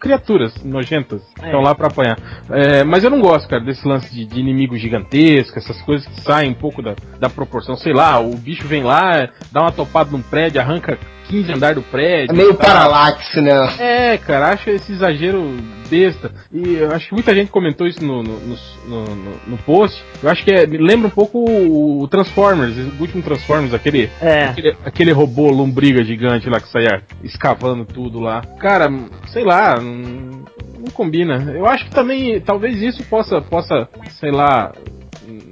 criaturas 0.00 0.52
nojentas 0.64 1.22
que 1.34 1.42
É. 1.42 1.46
estão 1.46 1.60
lá 1.60 1.74
pra 1.74 1.88
apanhar. 1.88 2.18
É, 2.50 2.82
mas 2.82 3.04
eu 3.04 3.10
não 3.10 3.20
gosto, 3.20 3.48
cara, 3.48 3.62
desse 3.62 3.86
lance 3.86 4.12
de, 4.12 4.24
de 4.24 4.40
inimigo 4.40 4.76
gigantesco, 4.76 5.58
essas 5.58 5.80
coisas 5.82 6.06
que 6.08 6.20
saem 6.22 6.50
um 6.50 6.54
pouco 6.54 6.82
da, 6.82 6.94
da 7.18 7.28
proporção. 7.28 7.76
Sei 7.76 7.92
lá, 7.92 8.18
o 8.18 8.34
bicho 8.36 8.66
vem 8.66 8.82
lá, 8.82 9.28
dá 9.52 9.60
uma 9.60 9.72
topada 9.72 10.10
num 10.10 10.22
prédio, 10.22 10.60
arranca 10.60 10.98
15 11.30 11.52
andar 11.52 11.74
do 11.74 11.82
prédio. 11.82 12.32
É 12.34 12.36
meio 12.36 12.54
tá? 12.54 12.64
paralaxe, 12.66 13.40
né? 13.40 13.52
É, 13.78 14.18
cara, 14.18 14.48
acho 14.52 14.68
esse 14.70 14.92
exagero 14.92 15.56
besta. 15.88 16.30
E 16.52 16.74
eu 16.74 16.90
acho 16.92 17.08
que 17.08 17.14
muita 17.14 17.34
gente 17.34 17.50
comentou 17.50 17.86
isso 17.86 18.02
no, 18.04 18.22
no, 18.22 18.38
no, 18.40 19.04
no- 19.14 19.40
no 19.46 19.58
post. 19.58 20.02
Eu 20.22 20.28
acho 20.30 20.44
que 20.44 20.50
é- 20.52 20.66
me 20.66 20.78
lembra 20.78 21.06
um 21.08 21.10
pouco 21.10 21.38
o, 21.38 22.02
o 22.02 22.08
Transformers, 22.08 22.76
o 22.76 23.00
último 23.00 23.22
Transformers, 23.22 23.72
aquele, 23.74 24.10
É. 24.20 24.44
aquele, 24.44 24.76
aquele 24.84 25.12
robô 25.12 25.48
lombriga 25.50 26.04
gigante 26.04 26.48
lá 26.48 26.60
que 26.60 26.68
saía 26.68 27.02
escavando 27.22 27.84
tudo 27.84 28.18
lá. 28.20 28.42
Cara, 28.58 28.88
sei 29.32 29.44
lá, 29.44 29.80
não, 29.80 30.44
não 30.78 30.90
combina. 30.92 31.52
Eu 31.54 31.66
acho 31.66 31.84
que 31.86 31.90
também, 31.92 32.40
talvez 32.40 32.80
isso 32.82 33.02
possa, 33.04 33.40
possa, 33.40 33.88
sei 34.20 34.30
lá. 34.32 34.72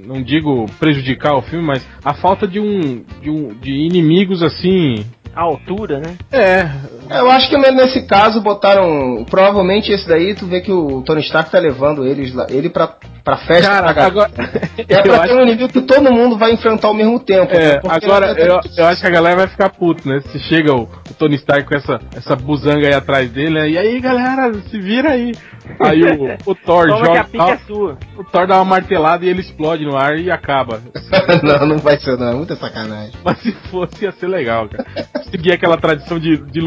Não 0.05 0.21
digo 0.21 0.65
prejudicar 0.79 1.35
o 1.35 1.41
filme, 1.41 1.65
mas 1.65 1.85
a 2.03 2.13
falta 2.13 2.45
de 2.47 2.59
um, 2.59 3.03
de 3.21 3.29
um 3.29 3.49
de 3.53 3.71
inimigos 3.71 4.41
assim. 4.43 5.05
Altura, 5.41 5.99
né? 5.99 6.17
É, 6.31 6.63
Eu 7.09 7.29
acho 7.31 7.49
que 7.49 7.57
nesse 7.57 8.03
caso 8.03 8.41
botaram. 8.41 9.25
Provavelmente 9.29 9.91
esse 9.91 10.07
daí, 10.07 10.35
tu 10.35 10.45
vê 10.45 10.61
que 10.61 10.71
o 10.71 11.01
Tony 11.01 11.21
Stark 11.21 11.51
tá 11.51 11.59
levando 11.59 12.05
eles 12.05 12.33
lá, 12.33 12.45
ele 12.49 12.69
pra, 12.69 12.87
pra 13.23 13.37
festa. 13.37 13.67
cara, 13.69 13.93
pra 13.93 14.05
agora. 14.05 14.31
É 14.87 15.01
pra 15.01 15.19
ter 15.19 15.35
um 15.35 15.45
nível 15.45 15.67
que 15.67 15.81
todo 15.81 16.11
mundo 16.11 16.37
vai 16.37 16.51
enfrentar 16.53 16.87
ao 16.87 16.93
mesmo 16.93 17.19
tempo. 17.19 17.51
É, 17.53 17.75
né? 17.75 17.81
Agora 17.87 18.33
é- 18.37 18.49
eu, 18.49 18.59
eu 18.77 18.85
acho 18.87 19.01
que 19.01 19.07
a 19.07 19.11
galera 19.11 19.35
vai 19.37 19.47
ficar 19.47 19.69
puto, 19.69 20.07
né? 20.07 20.19
Se 20.31 20.39
chega 20.39 20.73
o, 20.73 20.83
o 20.83 21.13
Tony 21.17 21.35
Stark 21.35 21.67
com 21.67 21.75
essa, 21.75 21.99
essa 22.15 22.35
buzanga 22.35 22.87
aí 22.87 22.93
atrás 22.93 23.29
dele, 23.29 23.51
né? 23.51 23.69
E 23.69 23.77
aí, 23.77 23.99
galera, 23.99 24.51
se 24.69 24.79
vira 24.79 25.11
aí. 25.11 25.31
Aí 25.79 26.01
o, 26.03 26.51
o 26.51 26.55
Thor 26.55 26.87
Toma 26.87 26.99
que 26.99 27.05
joga. 27.05 27.21
a 27.21 27.23
pica 27.25 27.51
é 27.51 27.57
sua. 27.67 27.97
o 28.17 28.23
Thor 28.23 28.47
dá 28.47 28.55
uma 28.55 28.65
martelada 28.65 29.23
e 29.25 29.29
ele 29.29 29.41
explode 29.41 29.85
no 29.85 29.95
ar 29.95 30.17
e 30.17 30.31
acaba. 30.31 30.81
não, 31.43 31.67
não 31.67 31.77
vai 31.77 31.99
ser, 31.99 32.17
não. 32.17 32.29
É 32.29 32.33
muita 32.33 32.55
sacanagem. 32.55 33.13
Mas 33.23 33.39
se 33.41 33.51
fosse, 33.69 34.05
ia 34.05 34.11
ser 34.13 34.27
legal, 34.27 34.67
cara. 34.69 34.85
Seguir 35.29 35.51
aquela 35.51 35.77
tradição 35.77 36.17
de, 36.17 36.37
de 36.37 36.59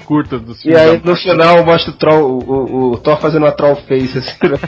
curtas 0.00 0.40
dos 0.42 0.58
E 0.60 0.62
filmes. 0.62 0.80
aí 0.80 0.98
da 0.98 1.10
no 1.10 1.16
final 1.16 1.64
mostra 1.64 1.90
o, 1.92 1.96
troll, 1.96 2.30
o, 2.30 2.52
o, 2.54 2.92
o 2.92 2.98
Thor 2.98 3.18
fazendo 3.20 3.42
uma 3.44 3.52
troll 3.52 3.76
face 3.76 4.18
assim. 4.18 4.36
né? 4.42 4.58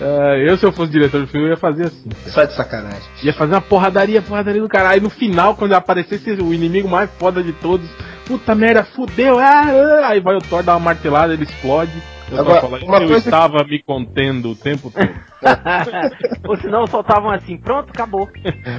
Ah, 0.00 0.36
eu, 0.44 0.56
se 0.56 0.64
eu 0.66 0.72
fosse 0.72 0.90
diretor 0.92 1.20
do 1.20 1.26
filme, 1.28 1.46
eu 1.46 1.50
ia 1.50 1.56
fazer 1.56 1.86
assim. 1.86 2.08
Só 2.28 2.44
de 2.44 2.52
sacanagem. 2.54 3.02
Ia 3.22 3.32
fazer 3.32 3.54
uma 3.54 3.60
porradaria, 3.60 4.20
porradaria 4.22 4.60
do 4.60 4.68
caralho. 4.68 4.94
Aí 4.94 5.00
no 5.00 5.10
final, 5.10 5.54
quando 5.54 5.72
aparecesse 5.74 6.30
o 6.32 6.52
inimigo 6.52 6.88
mais 6.88 7.08
foda 7.18 7.42
de 7.42 7.52
todos, 7.52 7.88
puta 8.26 8.54
merda, 8.54 8.84
fudeu. 8.84 9.38
Ah, 9.38 9.62
ah, 9.66 10.08
aí 10.08 10.20
vai 10.20 10.34
o 10.36 10.40
Thor 10.40 10.62
dar 10.62 10.72
uma 10.74 10.80
martelada, 10.80 11.32
ele 11.32 11.44
explode. 11.44 11.92
Eu 12.30 12.38
Agora, 12.38 12.60
vou 12.60 12.70
falar, 12.70 12.82
uma 12.84 12.96
eu 13.02 13.08
coisa 13.08 13.22
que- 13.22 13.28
estava 13.28 13.64
me 13.64 13.82
contendo 13.82 14.50
o 14.50 14.56
tempo 14.56 14.90
todo. 14.90 15.34
Ou 16.48 16.56
senão 16.56 16.86
soltavam 16.86 17.30
assim, 17.30 17.56
pronto, 17.56 17.90
acabou. 17.90 18.28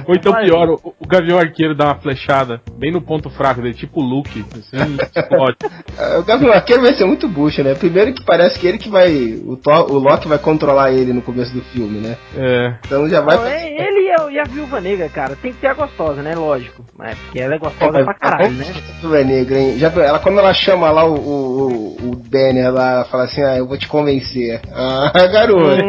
Ou 0.06 0.14
então 0.14 0.34
pior, 0.34 0.68
o, 0.70 0.94
o 0.98 1.06
Gavião 1.06 1.38
Arqueiro 1.38 1.74
dá 1.76 1.86
uma 1.86 1.94
flechada 1.96 2.60
bem 2.78 2.90
no 2.92 3.00
ponto 3.00 3.30
fraco 3.30 3.62
dele, 3.62 3.74
tipo 3.74 4.00
o 4.00 4.04
Luke, 4.04 4.44
assim, 4.52 4.96
explode. 5.14 5.56
Ah, 5.96 6.18
O 6.20 6.24
Gavião 6.24 6.52
Arqueiro 6.52 6.82
vai 6.82 6.94
ser 6.94 7.04
muito 7.04 7.28
bucha, 7.28 7.62
né? 7.62 7.74
Primeiro 7.74 8.12
que 8.12 8.24
parece 8.24 8.58
que 8.58 8.66
ele 8.66 8.78
que 8.78 8.88
vai. 8.88 9.12
O, 9.44 9.56
Thor, 9.56 9.90
o 9.92 9.98
Loki 9.98 10.26
vai 10.26 10.38
controlar 10.38 10.90
ele 10.92 11.12
no 11.12 11.22
começo 11.22 11.52
do 11.54 11.62
filme, 11.66 12.00
né? 12.00 12.16
É, 12.36 12.74
Então 12.84 13.08
já 13.08 13.20
vai. 13.20 13.36
Não, 13.36 13.46
é- 13.46 13.66
ele, 13.80 13.95
é, 14.28 14.30
a, 14.30 14.32
e 14.32 14.38
a 14.38 14.44
Viúva 14.44 14.80
Negra, 14.80 15.08
cara. 15.08 15.36
Tem 15.36 15.52
que 15.52 15.60
ter 15.60 15.68
a 15.68 15.74
gostosa, 15.74 16.22
né? 16.22 16.34
Lógico. 16.34 16.84
Mas 16.96 17.18
porque 17.18 17.40
ela 17.40 17.54
é 17.54 17.58
gostosa 17.58 18.04
pra 18.04 18.14
caralho, 18.14 18.52
né? 18.52 18.64
Viúva 19.00 19.22
Negra, 19.22 19.58
hein? 19.58 19.78
Já, 19.78 19.88
ela, 19.88 20.18
quando 20.18 20.38
ela 20.38 20.54
chama 20.54 20.90
lá 20.90 21.04
o, 21.04 21.14
o, 21.14 21.96
o 22.10 22.16
Danny, 22.16 22.60
ela 22.60 23.04
fala 23.04 23.24
assim, 23.24 23.42
ah, 23.42 23.56
eu 23.56 23.66
vou 23.66 23.78
te 23.78 23.88
convencer. 23.88 24.60
Ah, 24.78 25.10
garoto. 25.32 25.82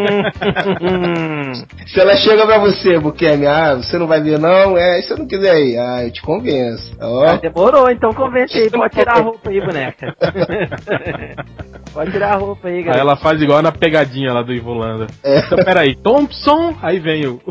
Se 1.88 2.00
ela 2.00 2.16
chega 2.16 2.46
pra 2.46 2.58
você, 2.58 2.98
Bukemi, 2.98 3.46
ah, 3.46 3.76
você 3.76 3.98
não 3.98 4.08
vai 4.08 4.22
ver 4.22 4.40
não? 4.40 4.78
É, 4.78 5.02
se 5.02 5.12
eu 5.12 5.18
não 5.18 5.28
quiser 5.28 5.60
ir, 5.60 5.78
ah, 5.78 6.04
eu 6.04 6.12
te 6.12 6.22
convenço. 6.22 6.96
Oh. 7.02 7.24
Ah, 7.28 7.36
demorou, 7.36 7.90
então 7.90 8.14
convence 8.14 8.58
aí, 8.58 8.70
pode 8.70 8.96
tirar 8.96 9.18
a 9.18 9.22
roupa 9.22 9.50
aí, 9.50 9.60
boneca. 9.60 10.16
pode 11.94 12.12
tirar 12.12 12.34
a 12.34 12.38
roupa 12.38 12.68
aí, 12.68 12.82
galera. 12.82 12.96
Aí 12.96 13.02
ela 13.02 13.18
faz 13.18 13.42
igual 13.42 13.62
na 13.62 13.72
pegadinha 13.72 14.34
lá 14.34 14.42
do 14.42 14.54
Ivolanda. 14.54 15.08
É. 15.24 15.40
Então, 15.40 15.58
peraí, 15.64 15.96
Thompson, 15.96 16.76
aí 16.82 17.00
vem 17.00 17.28
o... 17.28 17.42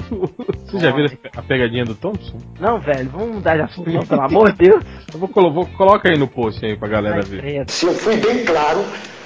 Você 0.79 0.87
já 0.87 0.95
viu 0.95 1.07
a 1.37 1.43
pegadinha 1.43 1.85
do 1.85 1.95
Thompson? 1.95 2.39
Não, 2.61 2.81
velho, 2.81 3.09
vamos 3.11 3.37
mudar 3.37 3.57
de 3.57 3.63
assunto, 3.63 3.91
não, 3.91 4.03
pelo 4.03 4.23
amor 4.23 4.53
de 4.53 4.59
Deus. 4.69 4.85
Eu 5.13 5.21
vou, 5.21 5.53
vou, 5.53 5.67
coloca 5.67 6.11
aí 6.11 6.19
no 6.19 6.29
post 6.29 6.65
aí 6.65 6.77
pra 6.77 6.89
galera 6.89 7.23
ver. 7.23 7.65
Se 7.69 7.87
eu 7.87 7.95
fui 7.95 8.17
bem 8.17 8.45
claro 8.45 8.85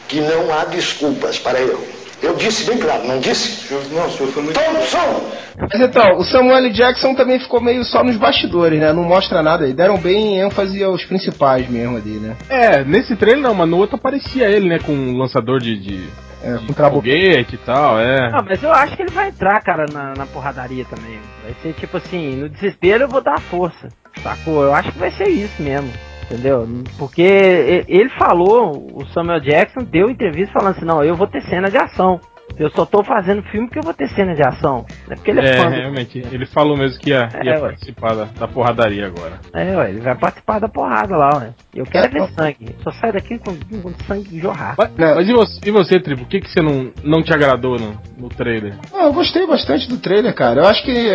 que 0.08 0.20
não 0.20 0.52
há 0.52 0.64
desculpas 0.64 1.38
para 1.38 1.60
eu. 1.60 2.00
Eu 2.22 2.34
disse 2.34 2.66
bem 2.66 2.78
claro, 2.78 3.06
não 3.06 3.18
disse? 3.18 3.72
Não, 3.72 4.06
o 4.06 4.10
senhor 4.10 4.30
foi 4.30 4.42
muito. 4.42 4.60
Thompson! 4.60 5.30
Mas 5.58 5.80
então, 5.80 6.18
o 6.18 6.24
Samuel 6.24 6.70
Jackson 6.70 7.14
também 7.14 7.38
ficou 7.38 7.62
meio 7.62 7.82
só 7.84 8.04
nos 8.04 8.16
bastidores, 8.16 8.78
né? 8.78 8.92
Não 8.92 9.04
mostra 9.04 9.42
nada. 9.42 9.66
E 9.66 9.72
deram 9.72 9.96
bem 9.96 10.38
ênfase 10.38 10.84
aos 10.84 11.02
principais 11.04 11.68
mesmo 11.68 11.96
ali, 11.96 12.18
né? 12.18 12.36
É, 12.48 12.84
nesse 12.84 13.16
trailer 13.16 13.42
não, 13.42 13.54
mas 13.54 13.68
no 13.68 13.78
outro 13.78 13.96
aparecia 13.96 14.48
ele, 14.48 14.68
né? 14.68 14.78
Com 14.78 14.92
um 14.92 15.16
lançador 15.16 15.58
de. 15.60 15.78
de... 15.78 16.08
É, 16.42 16.56
com 16.66 16.72
foguete 16.72 17.54
e 17.54 17.58
tal, 17.58 17.98
é. 17.98 18.30
Não, 18.30 18.42
mas 18.44 18.62
eu 18.62 18.72
acho 18.72 18.96
que 18.96 19.02
ele 19.02 19.10
vai 19.10 19.28
entrar, 19.28 19.60
cara, 19.62 19.86
na, 19.92 20.14
na 20.14 20.26
porradaria 20.26 20.84
também. 20.84 21.18
Vai 21.42 21.54
ser 21.62 21.74
tipo 21.74 21.96
assim, 21.96 22.36
no 22.36 22.48
desespero 22.48 23.04
eu 23.04 23.08
vou 23.08 23.20
dar 23.20 23.40
força. 23.40 23.88
Sacou? 24.22 24.64
Eu 24.64 24.74
acho 24.74 24.92
que 24.92 24.98
vai 24.98 25.10
ser 25.10 25.28
isso 25.28 25.62
mesmo 25.62 25.90
entendeu? 26.30 26.66
Porque 26.96 27.22
ele 27.22 28.08
falou, 28.10 28.88
o 28.94 29.04
Samuel 29.06 29.40
Jackson 29.40 29.80
deu 29.82 30.08
entrevista 30.08 30.52
falando 30.52 30.76
assim, 30.76 30.84
não, 30.84 31.02
eu 31.02 31.16
vou 31.16 31.26
ter 31.26 31.42
cena 31.42 31.68
de 31.68 31.76
ação. 31.76 32.20
Eu 32.58 32.70
só 32.70 32.84
tô 32.84 33.02
fazendo 33.04 33.42
filme 33.44 33.66
porque 33.66 33.78
eu 33.78 33.84
vou 33.84 33.94
ter 33.94 34.08
cena 34.10 34.34
de 34.34 34.42
ação. 34.42 34.84
é 35.08 35.14
porque 35.14 35.30
ele 35.30 35.40
é, 35.40 35.50
é 35.50 35.56
fã. 35.56 35.68
realmente. 35.68 36.18
Ele 36.30 36.46
falou 36.46 36.76
mesmo 36.76 36.98
que 37.00 37.10
ia, 37.10 37.28
é, 37.32 37.46
ia 37.46 37.60
participar 37.60 38.14
da, 38.14 38.24
da, 38.24 38.48
porradaria 38.48 39.06
agora. 39.06 39.40
É, 39.54 39.76
ué, 39.76 39.90
ele 39.90 40.00
vai 40.00 40.16
participar 40.16 40.58
da 40.58 40.68
porrada 40.68 41.16
lá, 41.16 41.30
ué. 41.38 41.54
Eu 41.74 41.84
quero 41.84 42.06
é, 42.06 42.08
ver 42.08 42.28
sangue. 42.32 42.76
Só 42.82 42.90
sai 42.92 43.12
daqui 43.12 43.38
com, 43.38 43.56
com 43.80 43.94
sangue 44.06 44.38
jorrar. 44.38 44.74
Mas, 44.76 44.90
mas, 44.96 45.28
e 45.28 45.32
você, 45.32 45.60
e 45.66 45.70
você 45.70 46.00
Tribo? 46.00 46.22
O 46.22 46.26
que, 46.26 46.40
que 46.40 46.50
você 46.50 46.60
não, 46.60 46.90
não 47.04 47.22
te 47.22 47.32
agradou 47.32 47.78
no, 47.78 47.98
no 48.18 48.28
trailer? 48.28 48.74
Ah, 48.92 49.04
eu 49.04 49.12
gostei 49.12 49.46
bastante 49.46 49.88
do 49.88 49.98
trailer, 49.98 50.34
cara. 50.34 50.62
Eu 50.62 50.66
acho 50.66 50.82
que 50.84 51.08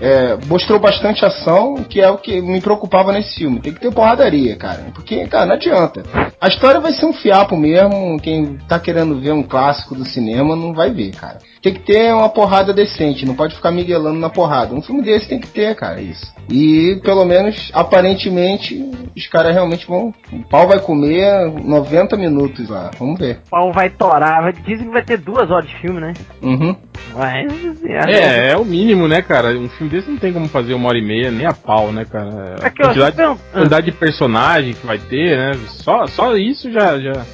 é, 0.00 0.38
mostrou 0.46 0.78
bastante 0.78 1.24
ação, 1.24 1.84
que 1.88 2.00
é 2.00 2.08
o 2.08 2.18
que 2.18 2.40
me 2.40 2.60
preocupava 2.60 3.12
nesse 3.12 3.36
filme. 3.36 3.60
Tem 3.60 3.72
que 3.72 3.80
ter 3.80 3.92
porradaria, 3.92 4.56
cara. 4.56 4.86
Porque, 4.94 5.26
cara, 5.26 5.46
não 5.46 5.54
adianta. 5.54 6.02
A 6.40 6.48
história 6.48 6.80
vai 6.80 6.92
ser 6.92 7.06
um 7.06 7.12
fiapo 7.12 7.56
mesmo. 7.56 8.18
Quem 8.20 8.58
tá 8.68 8.78
querendo 8.78 9.20
ver 9.20 9.32
um 9.32 9.42
clássico 9.42 9.94
do 9.94 10.04
cinema 10.04 10.54
não 10.54 10.72
vai 10.78 10.90
ver, 10.90 11.14
cara. 11.14 11.38
Tem 11.60 11.74
que 11.74 11.80
ter 11.80 12.14
uma 12.14 12.28
porrada 12.28 12.72
decente, 12.72 13.26
não 13.26 13.34
pode 13.34 13.54
ficar 13.54 13.70
miguelando 13.70 14.18
na 14.18 14.30
porrada. 14.30 14.74
Um 14.74 14.80
filme 14.80 15.02
desse 15.02 15.28
tem 15.28 15.40
que 15.40 15.48
ter, 15.48 15.74
cara, 15.74 16.00
isso. 16.00 16.32
E 16.50 16.98
pelo 17.02 17.24
menos, 17.24 17.70
aparentemente, 17.74 18.82
os 19.14 19.26
caras 19.26 19.52
realmente 19.52 19.86
vão. 19.86 20.14
O 20.32 20.42
pau 20.48 20.66
vai 20.66 20.80
comer 20.80 21.50
90 21.62 22.16
minutos 22.16 22.68
lá. 22.68 22.90
Vamos 22.98 23.18
ver. 23.18 23.40
O 23.46 23.50
pau 23.50 23.72
vai 23.72 23.90
torar. 23.90 24.52
Dizem 24.64 24.86
que 24.86 24.92
vai 24.92 25.04
ter 25.04 25.18
duas 25.18 25.50
horas 25.50 25.68
de 25.68 25.76
filme, 25.76 26.00
né? 26.00 26.14
Uhum. 26.42 26.74
Mas. 27.14 27.84
É, 27.84 28.50
é 28.52 28.56
o 28.56 28.64
mínimo, 28.64 29.08
né, 29.08 29.20
cara? 29.20 29.50
Um 29.50 29.68
filme 29.68 29.92
desse 29.92 30.10
não 30.10 30.16
tem 30.16 30.32
como 30.32 30.48
fazer 30.48 30.74
uma 30.74 30.88
hora 30.88 30.98
e 30.98 31.04
meia, 31.04 31.30
nem 31.30 31.46
a 31.46 31.52
pau, 31.52 31.92
né, 31.92 32.04
cara? 32.04 32.56
A 32.62 32.70
quantidade, 32.70 33.16
quantidade 33.52 33.86
de 33.86 33.92
personagem 33.92 34.74
que 34.74 34.86
vai 34.86 34.98
ter, 34.98 35.36
né? 35.36 35.52
Só, 35.66 36.06
só 36.06 36.36
isso 36.36 36.70
já, 36.70 36.98
já, 36.98 37.24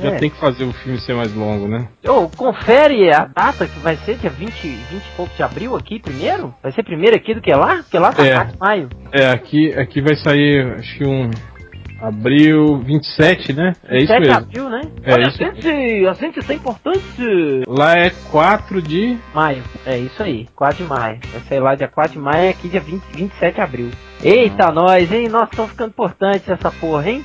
já 0.00 0.10
é. 0.10 0.16
tem 0.16 0.30
que 0.30 0.38
fazer 0.38 0.64
o 0.64 0.72
filme 0.72 0.98
ser 1.00 1.14
mais 1.14 1.34
longo, 1.34 1.68
né? 1.68 1.88
Ô, 2.06 2.28
confere 2.28 3.12
a 3.12 3.26
data 3.26 3.66
que 3.66 3.78
vai 3.80 3.96
ser, 3.98 4.16
dia 4.16 4.30
20, 4.30 4.50
20 4.50 5.02
e 5.02 5.16
pouco 5.16 5.34
de 5.34 5.42
abril 5.42 5.76
aqui 5.76 5.98
primeiro? 5.98 6.54
Vai 6.62 6.72
ser 6.72 6.82
primeiro 6.82 7.16
aqui 7.16 7.34
do 7.34 7.40
que 7.40 7.52
lá? 7.52 7.76
Porque 7.76 7.98
lá 7.98 8.12
tá 8.12 8.26
é. 8.26 8.48
maio. 8.58 8.88
É, 9.12 9.28
aqui, 9.30 9.72
aqui 9.74 10.00
vai 10.00 10.16
sair, 10.16 10.76
acho 10.78 10.98
que 10.98 11.04
um. 11.04 11.30
Abril 12.00 12.78
27, 12.78 13.52
né? 13.52 13.74
É 13.84 13.98
isso 13.98 14.12
mesmo. 14.12 14.24
de 14.24 14.30
abril, 14.32 14.68
né? 14.68 14.80
É 15.04 15.12
Olha, 15.12 15.28
isso. 15.28 15.40
A 15.40 15.46
gente, 15.46 16.06
a 16.08 16.12
gente 16.14 16.50
é 16.50 16.54
importante. 16.54 17.62
Lá 17.68 17.96
é 17.96 18.10
4 18.28 18.82
de 18.82 19.16
maio. 19.32 19.62
É 19.86 19.98
isso 19.98 20.20
aí, 20.20 20.48
4 20.56 20.82
de 20.82 20.90
maio. 20.90 21.20
Vai 21.30 21.40
sair 21.42 21.60
lá 21.60 21.76
dia 21.76 21.86
4 21.86 22.14
de 22.14 22.18
maio, 22.18 22.50
aqui 22.50 22.68
dia 22.68 22.80
20, 22.80 23.04
27 23.14 23.54
de 23.54 23.60
abril. 23.60 23.90
Eita, 24.20 24.70
ah. 24.70 24.72
nós, 24.72 25.12
hein? 25.12 25.28
Nós 25.28 25.48
estamos 25.48 25.70
ficando 25.70 25.90
importantes 25.90 26.48
essa 26.48 26.72
porra, 26.72 27.08
hein? 27.08 27.24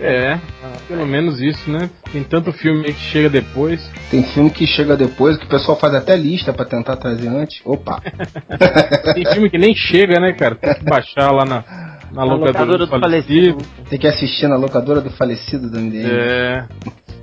É, 0.00 0.38
pelo 0.86 1.06
menos 1.06 1.40
isso, 1.40 1.70
né? 1.70 1.90
Tem 2.12 2.22
tanto 2.22 2.52
filme 2.52 2.84
que 2.84 3.00
chega 3.00 3.28
depois. 3.28 3.80
Tem 4.10 4.22
filme 4.22 4.50
que 4.50 4.66
chega 4.66 4.96
depois, 4.96 5.36
que 5.36 5.44
o 5.44 5.48
pessoal 5.48 5.78
faz 5.78 5.94
até 5.94 6.16
lista 6.16 6.52
para 6.52 6.64
tentar 6.64 6.96
trazer 6.96 7.28
antes. 7.28 7.60
Opa! 7.64 8.00
Tem 9.14 9.26
filme 9.32 9.50
que 9.50 9.58
nem 9.58 9.74
chega, 9.74 10.20
né, 10.20 10.32
cara? 10.32 10.54
Tem 10.54 10.74
que 10.74 10.84
baixar 10.84 11.32
lá 11.32 11.44
na, 11.44 11.64
na 12.12 12.24
locadora, 12.24 12.46
locadora, 12.46 12.78
do, 12.78 12.86
do 12.86 12.90
falecido. 12.90 13.58
falecido. 13.58 13.88
Tem 13.90 13.98
que 13.98 14.06
assistir 14.06 14.48
na 14.48 14.56
locadora 14.56 15.00
do 15.00 15.10
falecido 15.10 15.68
do 15.68 15.78
MDM. 15.78 16.06
É. 16.10 16.66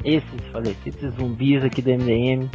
Esses 0.04 0.42
falecidos 0.52 1.16
zumbis 1.16 1.64
aqui 1.64 1.82
do 1.82 1.92
MDM. 1.92 2.50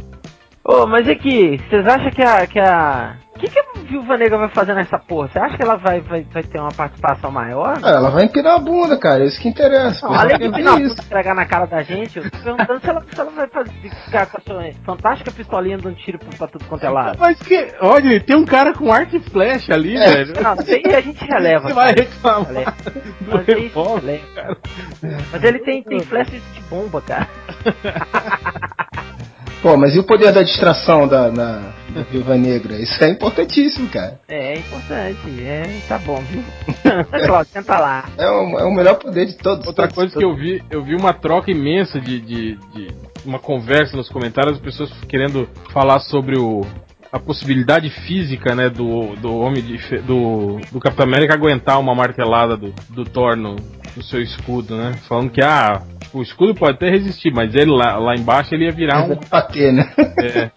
Ô, 0.65 0.83
oh, 0.83 0.87
mas 0.87 1.09
é 1.09 1.15
que, 1.15 1.59
vocês 1.69 1.87
acham 1.87 2.11
que 2.11 2.23
a, 2.23 2.47
que 2.47 2.59
a 2.59 3.17
que, 3.41 3.49
que 3.49 3.59
a 3.59 3.65
Viúva 3.89 4.19
Negra 4.19 4.37
vai 4.37 4.49
fazer 4.51 4.75
nessa 4.75 4.99
porra? 4.99 5.29
Você 5.29 5.39
acha 5.39 5.57
que 5.57 5.63
ela 5.63 5.77
vai, 5.77 6.01
vai, 6.01 6.23
vai 6.31 6.43
ter 6.43 6.61
uma 6.61 6.71
participação 6.71 7.31
maior? 7.31 7.79
Ah, 7.83 7.91
ela 7.91 8.11
vai 8.11 8.25
empinar 8.25 8.57
a 8.57 8.59
bunda, 8.59 8.99
cara. 8.99 9.25
É 9.25 9.27
isso 9.27 9.41
que 9.41 9.49
interessa. 9.49 10.07
Não, 10.07 10.15
além 10.15 10.37
de 10.37 10.47
empinar 10.47 10.75
a 10.75 10.77
bunda 10.77 11.03
entregar 11.03 11.35
na 11.35 11.47
cara 11.47 11.67
da 11.67 11.83
gente, 11.83 12.19
eu 12.19 12.31
tô 12.31 12.39
perguntando 12.39 12.81
se 12.81 12.91
ela, 12.91 13.05
se 13.11 13.21
ela 13.21 13.31
vai 13.31 13.49
fazer, 13.49 13.73
ficar 14.05 14.27
com 14.27 14.37
a 14.37 14.41
sua 14.41 14.73
fantástica 14.85 15.31
pistolinha 15.31 15.79
dando 15.79 15.97
tiro 15.97 16.19
pra 16.19 16.47
tudo 16.47 16.65
quanto 16.67 16.85
é 16.85 16.91
lado. 16.91 17.19
Mas 17.19 17.39
que. 17.41 17.69
Olha, 17.81 18.21
tem 18.21 18.37
um 18.37 18.45
cara 18.45 18.75
com 18.75 18.93
arco 18.93 19.17
e 19.17 19.21
flecha 19.21 19.73
ali, 19.73 19.97
é. 19.97 20.25
velho. 20.25 20.35
Não, 20.43 20.53
aí 20.53 20.95
a 20.95 21.01
gente 21.01 21.25
releva. 21.25 21.69
Você 21.69 21.75
vai 21.75 21.95
reclamar. 21.95 22.47
Releva. 22.47 22.75
Do 23.21 23.37
Mas, 23.37 23.47
revólver, 23.47 24.21
cara. 24.35 24.57
Mas 25.33 25.45
ele 25.45 25.59
tem, 25.61 25.83
tem 25.83 26.01
flecha 26.01 26.33
de 26.33 26.61
bomba, 26.69 27.01
cara. 27.01 27.29
Pô, 29.63 29.77
mas 29.77 29.95
e 29.95 29.99
o 29.99 30.05
poder 30.05 30.33
da 30.33 30.43
distração 30.43 31.07
da, 31.07 31.29
da, 31.29 31.73
da 31.91 32.03
Viúva 32.11 32.35
Negra? 32.35 32.79
Isso 32.79 33.03
é 33.05 33.11
importantíssimo, 33.11 33.89
cara. 33.91 34.19
É, 34.27 34.55
é 34.55 34.59
importante. 34.59 35.19
É, 35.43 35.81
tá 35.87 35.99
bom, 35.99 36.17
viu? 36.23 36.43
Cláudio, 37.27 37.53
senta 37.53 37.79
lá. 37.79 38.09
É 38.17 38.27
o, 38.27 38.59
é 38.59 38.65
o 38.65 38.75
melhor 38.75 38.95
poder 38.95 39.27
de 39.27 39.37
todos. 39.37 39.67
Outra 39.67 39.87
todos, 39.87 39.97
coisa 39.97 40.15
todos. 40.15 40.19
que 40.19 40.25
eu 40.25 40.35
vi, 40.35 40.63
eu 40.71 40.83
vi 40.83 40.95
uma 40.95 41.13
troca 41.13 41.51
imensa 41.51 42.01
de, 42.01 42.21
de, 42.21 42.57
de 42.73 42.89
uma 43.25 43.39
conversa 43.39 43.97
nos 43.97 44.09
comentários, 44.09 44.57
as 44.57 44.63
pessoas 44.63 44.91
querendo 45.07 45.47
falar 45.71 46.01
sobre 46.01 46.39
o, 46.39 46.63
a 47.13 47.19
possibilidade 47.19 47.91
física, 48.07 48.55
né, 48.55 48.71
do, 48.71 49.15
do 49.17 49.35
homem 49.37 49.63
de, 49.63 49.99
do, 49.99 50.59
do 50.73 50.81
Capitão 50.81 51.05
América 51.05 51.35
aguentar 51.35 51.79
uma 51.79 51.95
martelada 51.95 52.57
do, 52.57 52.73
do 52.89 53.05
Thor 53.05 53.37
no, 53.37 53.57
no 53.97 54.03
seu 54.03 54.21
escudo, 54.21 54.77
né? 54.77 54.95
Falando 55.09 55.31
que, 55.31 55.43
ah, 55.43 55.83
o 56.13 56.23
escudo 56.23 56.55
pode 56.55 56.73
até 56.73 56.91
resistir, 56.91 57.33
mas 57.33 57.55
ele 57.55 57.71
lá, 57.71 57.97
lá 57.97 58.15
embaixo 58.15 58.55
ele 58.55 58.65
ia 58.65 58.73
virar 58.73 59.05
um. 59.05 59.19
Bater, 59.31 59.73
né? 59.73 59.91
É. 60.21 60.51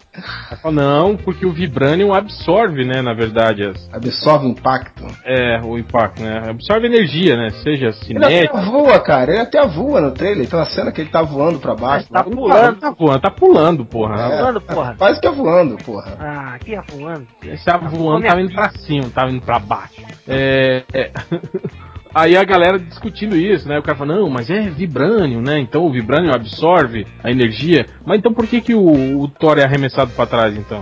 Não, 0.70 1.16
porque 1.16 1.46
o 1.46 1.52
Vibranium 1.52 2.12
absorve, 2.12 2.84
né, 2.84 3.00
na 3.00 3.14
verdade. 3.14 3.64
As... 3.64 3.88
Absorve 3.92 4.46
o 4.46 4.50
impacto. 4.50 5.04
É, 5.24 5.60
o 5.64 5.78
impacto, 5.78 6.22
né? 6.22 6.50
Absorve 6.50 6.86
energia, 6.86 7.34
né? 7.36 7.48
Seja 7.62 7.92
cinético. 7.92 8.30
Ele 8.30 8.46
até 8.46 8.70
voa, 8.70 9.00
cara. 9.00 9.32
Ele 9.32 9.40
até 9.40 9.66
voa 9.66 10.00
no 10.02 10.10
trailer. 10.12 10.46
Tem 10.46 10.58
uma 10.58 10.66
cena 10.66 10.92
que 10.92 11.00
ele 11.00 11.10
tá 11.10 11.22
voando 11.22 11.58
pra 11.58 11.74
baixo. 11.74 12.12
tá 12.12 12.22
pulando. 12.22 12.78
Tá 12.78 12.90
voando, 12.90 13.20
tá 13.20 13.30
pulando, 13.30 13.86
porra. 13.86 14.16
Tá 14.16 14.28
voando, 14.28 14.60
porra. 14.60 14.94
Quase 14.98 15.20
que 15.20 15.26
é 15.26 15.32
voando, 15.32 15.76
porra. 15.78 16.16
Ah, 16.20 16.58
que 16.58 16.74
é 16.74 16.82
voando? 16.82 17.26
Esse 17.42 17.64
tá 17.64 17.78
voando 17.78 18.26
tava 18.26 18.40
indo 18.40 18.52
pra 18.52 18.70
cima, 18.70 19.08
tava 19.14 19.30
indo 19.30 19.40
pra 19.40 19.58
baixo. 19.58 20.02
É. 20.28 20.84
é. 20.92 21.10
Aí 22.14 22.36
a 22.36 22.44
galera 22.44 22.78
discutindo 22.78 23.36
isso, 23.36 23.68
né? 23.68 23.78
O 23.78 23.82
cara 23.82 23.98
fala, 23.98 24.14
não, 24.14 24.30
mas 24.30 24.48
é 24.48 24.60
vibrânio, 24.70 25.40
né? 25.40 25.58
Então 25.58 25.84
o 25.84 25.92
vibrânio 25.92 26.32
absorve 26.32 27.06
a 27.22 27.30
energia. 27.30 27.86
Mas 28.06 28.18
então 28.18 28.32
por 28.32 28.46
que, 28.46 28.60
que 28.60 28.74
o, 28.74 29.20
o 29.20 29.28
Thor 29.28 29.58
é 29.58 29.64
arremessado 29.64 30.12
para 30.12 30.26
trás, 30.26 30.56
então? 30.56 30.80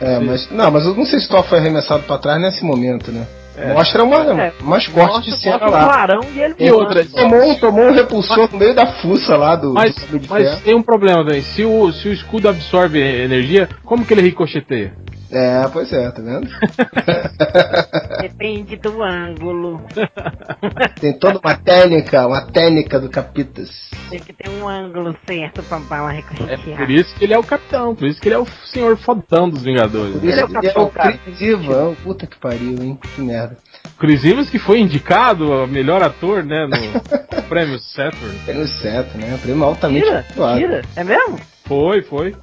É, 0.00 0.18
mas. 0.18 0.50
Não, 0.50 0.70
mas 0.70 0.84
eu 0.84 0.94
não 0.94 1.06
sei 1.06 1.18
se 1.20 1.26
o 1.26 1.30
Thor 1.30 1.42
foi 1.44 1.58
arremessado 1.58 2.02
para 2.02 2.18
trás 2.18 2.40
nesse 2.40 2.64
momento, 2.64 3.10
né? 3.10 3.26
É. 3.56 3.72
Mostra 3.72 4.02
uma, 4.02 4.42
é. 4.42 4.52
umas 4.60 4.86
cortes 4.88 5.32
de 5.32 5.40
cena 5.40 5.66
lá. 5.66 5.84
Clarão 5.84 6.20
e 6.34 6.40
ele 6.40 6.54
e 6.58 6.70
outra, 6.72 7.04
tomou, 7.04 7.54
tomou 7.54 7.84
um 7.84 7.92
repulsor 7.92 8.48
no 8.50 8.58
meio 8.58 8.74
da 8.74 8.86
fuça 9.00 9.36
lá 9.36 9.54
do. 9.54 9.72
Mas, 9.72 9.94
do 9.94 10.20
mas 10.28 10.60
tem 10.60 10.74
um 10.74 10.82
problema, 10.82 11.24
velho. 11.24 11.42
Se 11.42 11.64
o, 11.64 11.92
se 11.92 12.08
o 12.08 12.12
escudo 12.12 12.48
absorve 12.48 12.98
energia, 12.98 13.68
como 13.84 14.04
que 14.04 14.12
ele 14.12 14.22
ricocheteia? 14.22 14.92
É, 15.34 15.68
pois 15.72 15.92
é, 15.92 16.10
tá 16.12 16.22
vendo? 16.22 16.48
Depende 18.22 18.76
do 18.76 19.02
ângulo. 19.02 19.82
Tem 21.00 21.12
toda 21.18 21.40
uma 21.42 21.56
técnica, 21.56 22.26
uma 22.26 22.42
técnica 22.46 23.00
do 23.00 23.10
Capitas. 23.10 23.68
Tem 24.10 24.20
que 24.20 24.32
ter 24.32 24.48
um 24.48 24.68
ângulo 24.68 25.16
certo 25.26 25.62
pra 25.64 25.78
bala 25.80 26.12
É 26.12 26.16
ricochetear. 26.16 26.78
por 26.78 26.90
isso 26.90 27.14
que 27.16 27.24
ele 27.24 27.34
é 27.34 27.38
o 27.38 27.42
capitão, 27.42 27.94
por 27.96 28.06
isso 28.06 28.20
que 28.20 28.28
ele 28.28 28.36
é 28.36 28.38
o 28.38 28.46
senhor 28.66 28.96
fodão 28.96 29.50
dos 29.50 29.62
Vingadores. 29.62 30.14
Por 30.20 30.24
isso 30.24 30.32
Ele 30.32 30.40
é 30.40 30.44
o 30.44 30.48
que 30.48 30.56
ele 30.56 30.68
é 30.68 30.78
o. 30.78 30.88
Chris 30.88 31.40
Evans. 31.40 31.98
Puta 32.04 32.26
que 32.26 32.38
pariu, 32.38 32.82
hein? 32.82 32.98
Que 33.14 33.20
merda. 33.20 33.56
Chris 33.98 34.24
Evans 34.24 34.48
que 34.50 34.58
foi 34.58 34.80
indicado 34.80 35.52
a 35.52 35.66
melhor 35.66 36.02
ator, 36.02 36.44
né, 36.44 36.66
no 36.66 37.42
prêmio 37.48 37.78
Saturn. 37.78 38.38
Prêmio 38.44 38.66
certo, 38.68 39.18
né? 39.18 39.36
Prêmio 39.42 39.64
altamente 39.64 40.04
Tira, 40.04 40.24
tira. 40.56 40.82
É 40.96 41.02
mesmo? 41.04 41.38
Foi, 41.66 42.02
foi. 42.02 42.34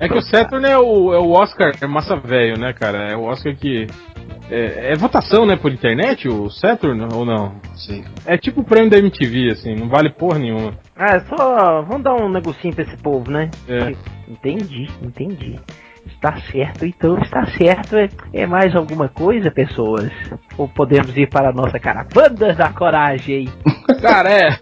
É 0.00 0.08
que 0.08 0.18
o 0.18 0.22
Saturn 0.22 0.66
é 0.66 0.76
o, 0.76 1.12
é 1.14 1.18
o 1.18 1.30
Oscar 1.30 1.72
é 1.80 1.86
massa 1.86 2.16
velho, 2.16 2.58
né, 2.58 2.72
cara? 2.72 3.12
É 3.12 3.16
o 3.16 3.22
Oscar 3.24 3.54
que. 3.56 3.86
É, 4.50 4.92
é 4.92 4.96
votação, 4.96 5.46
né, 5.46 5.56
por 5.56 5.72
internet, 5.72 6.28
o 6.28 6.50
Saturn, 6.50 7.08
ou 7.14 7.24
não? 7.24 7.60
Sei. 7.74 8.04
É 8.26 8.36
tipo 8.36 8.60
o 8.60 8.64
prêmio 8.64 8.90
da 8.90 8.98
MTV, 8.98 9.52
assim, 9.52 9.74
não 9.74 9.88
vale 9.88 10.10
porra 10.10 10.38
nenhuma. 10.38 10.74
Ah, 10.96 11.16
é 11.16 11.20
só. 11.20 11.82
Vamos 11.82 12.02
dar 12.02 12.14
um 12.14 12.28
negocinho 12.28 12.74
pra 12.74 12.84
esse 12.84 12.96
povo, 12.98 13.30
né? 13.30 13.50
É. 13.68 13.94
Entendi, 14.28 14.88
entendi. 15.02 15.58
Está 16.06 16.36
certo, 16.52 16.84
então 16.84 17.18
está 17.18 17.46
certo. 17.46 17.96
É, 17.96 18.10
é 18.32 18.46
mais 18.46 18.76
alguma 18.76 19.08
coisa, 19.08 19.50
pessoas? 19.50 20.10
Ou 20.58 20.68
podemos 20.68 21.16
ir 21.16 21.28
para 21.28 21.48
a 21.48 21.52
nossa 21.52 21.78
caravana 21.78 22.52
da 22.54 22.70
coragem? 22.70 23.48
Cara, 24.04 24.30
é. 24.30 24.58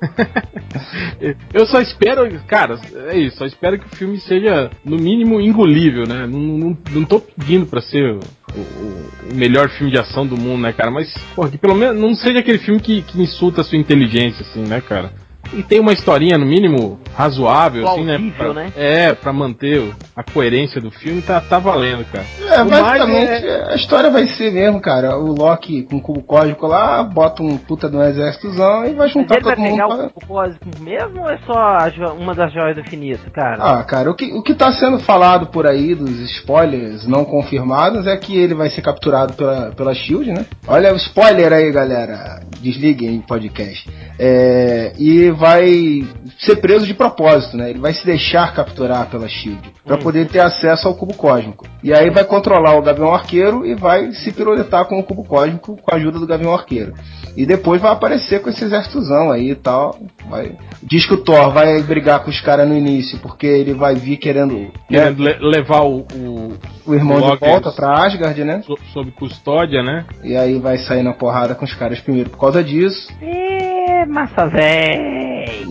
Eu 1.53 1.67
só 1.67 1.81
espero, 1.81 2.29
cara, 2.47 2.79
é 3.11 3.19
isso, 3.19 3.39
só 3.39 3.45
espero 3.45 3.79
que 3.79 3.87
o 3.87 3.97
filme 3.97 4.21
seja, 4.21 4.71
no 4.85 4.97
mínimo, 4.97 5.41
engolível, 5.41 6.07
né? 6.07 6.27
Não, 6.27 6.39
não, 6.39 6.79
não 6.93 7.05
tô 7.05 7.21
pedindo 7.21 7.67
pra 7.67 7.81
ser 7.81 8.19
o, 8.55 9.35
melhor 9.35 9.69
filme 9.71 9.93
de 9.93 9.99
ação 9.99 10.27
do 10.27 10.37
mundo, 10.37 10.63
né, 10.63 10.73
cara? 10.73 10.91
Mas, 10.91 11.13
porra, 11.35 11.51
que 11.51 11.59
pelo 11.59 11.75
menos 11.75 12.01
não 12.01 12.15
seja 12.15 12.39
aquele 12.39 12.59
filme 12.59 12.81
que, 12.81 13.03
que 13.03 13.21
insulta 13.21 13.63
a 13.63 13.65
sua 13.65 13.79
inteligência, 13.79 14.43
assim, 14.43 14.63
né, 14.63 14.81
cara? 14.81 15.11
E 15.53 15.63
tem 15.63 15.81
uma 15.81 15.93
historinha, 15.93 16.39
no 16.39 16.47
mínimo, 16.47 16.99
razoável, 17.15 17.87
assim, 17.89 18.05
né? 18.05 18.17
Plausível, 18.17 18.53
Pra- 18.55 18.63
né? 18.63 18.73
É, 18.77 19.13
pra 19.15 19.33
manter 19.33 19.91
a 20.17 20.23
coerência 20.23 20.81
do 20.81 20.91
filme, 20.91 21.21
tá, 21.23 21.41
tá 21.41 21.59
valendo, 21.59 22.05
cara. 22.11 22.25
É, 22.49 22.63
O 22.63 22.65
basicamente, 22.67 23.29
mais 23.29 23.69
a 23.71 23.75
história 23.75 24.11
vai 24.11 24.27
ser 24.27 24.53
mesmo, 24.53 24.81
cara. 24.81 25.17
O 25.19 25.33
Loki 25.35 25.83
com 25.85 25.97
o 25.97 26.01
cubo 26.01 26.23
cósmico 26.23 26.67
lá, 26.67 27.03
bota 27.03 27.43
um 27.43 27.57
puta 27.59 27.89
de 27.89 27.97
um 27.97 28.03
exércitozão 28.03 28.85
e 28.85 28.95
vai 28.95 29.07
Mas 29.07 29.13
juntar 29.13 29.35
ele 29.37 29.45
vai 29.45 29.55
todo 29.57 29.65
mundo 29.65 29.73
pegar 29.73 29.89
pra... 29.89 30.07
o 30.07 30.11
propósito 30.11 30.69
mesmo 30.81 31.21
ou 31.23 31.31
é 31.31 31.39
só 31.47 32.13
uma 32.19 32.35
das 32.35 32.53
joias 32.53 32.75
do 32.75 32.81
infinito, 32.81 33.31
cara? 33.31 33.57
Ah, 33.63 33.85
cara, 33.85 34.11
o 34.11 34.15
que, 34.15 34.33
o 34.33 34.43
que 34.43 34.55
tá 34.55 34.73
sendo 34.73 34.99
falado 35.01 35.47
por 35.49 35.67
aí 35.67 35.95
dos 35.95 36.11
spoilers 36.31 37.07
não 37.07 37.25
confirmados 37.25 38.07
é 38.07 38.17
que 38.17 38.37
ele 38.39 38.55
vai 38.55 38.71
ser 38.71 38.83
capturado 38.83 39.35
pela, 39.35 39.73
pela 39.73 39.95
Shield, 39.95 40.33
né? 40.33 40.47
Olha 40.67 40.93
o 40.93 40.97
spoiler 40.97 41.53
aí, 41.53 41.71
galera. 41.71 42.41
Desliguem 42.61 43.19
o 43.19 43.23
podcast. 43.23 43.89
É, 44.19 44.93
e 44.99 45.31
vai 45.43 46.05
ser 46.39 46.57
preso 46.61 46.87
de 46.87 46.95
propósito, 46.95 47.57
né? 47.57 47.71
Ele 47.71 47.81
vai 47.81 47.93
se 47.93 48.07
deixar 48.07 48.55
capturar 48.55 49.07
pela 49.11 49.29
Shield 49.29 49.73
pra 49.85 49.99
poder 49.99 50.29
ter 50.29 50.39
acesso 50.39 50.87
ao 50.87 50.95
cubo 50.95 51.15
cósmico. 51.15 51.67
E 51.83 51.93
aí 51.93 52.11
vai 52.11 52.23
controlar 52.25 52.77
o 52.77 52.83
Gavião 52.83 53.13
Arqueiro 53.13 53.67
e 53.67 53.75
vai 53.75 54.13
se 54.13 54.31
piruletar 54.33 54.85
com 54.87 55.01
o 55.01 55.03
cubo 55.03 55.25
cósmico 55.25 55.77
com 55.83 55.93
a 55.93 55.97
ajuda 55.99 56.21
do 56.21 56.27
Gavião 56.29 56.55
Arqueiro. 56.55 56.95
E 57.37 57.45
depois 57.45 57.81
vai 57.83 57.91
aparecer 57.91 58.41
com 58.41 58.51
esse 58.51 58.63
exércitozão 58.65 59.33
aí 59.33 59.51
e 59.51 59.55
tal. 59.57 59.99
Vai... 60.31 60.57
Diz 60.83 61.07
que 61.07 61.15
o 61.15 61.25
Thor 61.25 61.51
vai 61.51 61.83
brigar 61.83 62.23
com 62.23 62.31
os 62.31 62.41
caras 62.41 62.69
no 62.69 62.77
início, 62.77 63.19
porque 63.19 63.47
ele 63.47 63.75
vai 63.75 63.97
vir 63.97 64.19
querendo, 64.19 64.55
né, 64.57 64.71
Querendo 64.89 65.23
le- 65.25 65.39
levar 65.41 65.83
o, 65.83 66.07
o 66.15 66.53
o 66.87 66.95
irmão 66.95 67.21
de 67.21 67.27
Loki 67.29 67.45
volta 67.47 67.71
pra 67.73 68.05
Asgard, 68.05 68.45
né? 68.45 68.63
so- 68.67 68.77
sob 68.93 69.11
custódia, 69.13 69.83
né? 69.83 70.05
E 70.23 70.37
aí 70.37 70.59
vai 70.59 70.79
sair 70.79 71.03
na 71.03 71.13
porrada 71.13 71.55
com 71.55 71.65
os 71.65 71.75
caras 71.75 72.01
primeiro 72.01 72.31
por 72.31 72.39
causa 72.39 72.63
disso. 72.63 73.09
É, 73.23 74.05
massa 74.07 74.47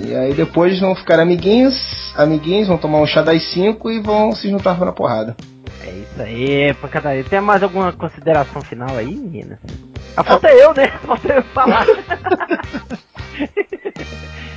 E 0.05 0.15
aí 0.15 0.33
depois 0.33 0.79
vão 0.79 0.95
ficar 0.95 1.19
amiguinhos, 1.19 1.75
amiguinhos, 2.15 2.67
vão 2.67 2.77
tomar 2.77 2.99
um 2.99 3.05
chá 3.05 3.21
das 3.21 3.43
5 3.51 3.91
e 3.91 3.99
vão 3.99 4.31
se 4.31 4.49
juntar 4.49 4.79
na 4.79 4.91
porrada. 4.91 5.35
É 5.83 5.89
isso 5.89 6.21
aí, 6.21 6.73
pancadaria. 6.75 7.23
Tem 7.23 7.41
mais 7.41 7.63
alguma 7.63 7.91
consideração 7.91 8.61
final 8.61 8.97
aí, 8.97 9.15
meninas? 9.15 9.59
Ah, 10.15 10.23
falta 10.23 10.49
eu, 10.49 10.73
né? 10.73 10.87
Falta 11.05 11.33
eu 11.33 11.43
falar. 11.43 11.85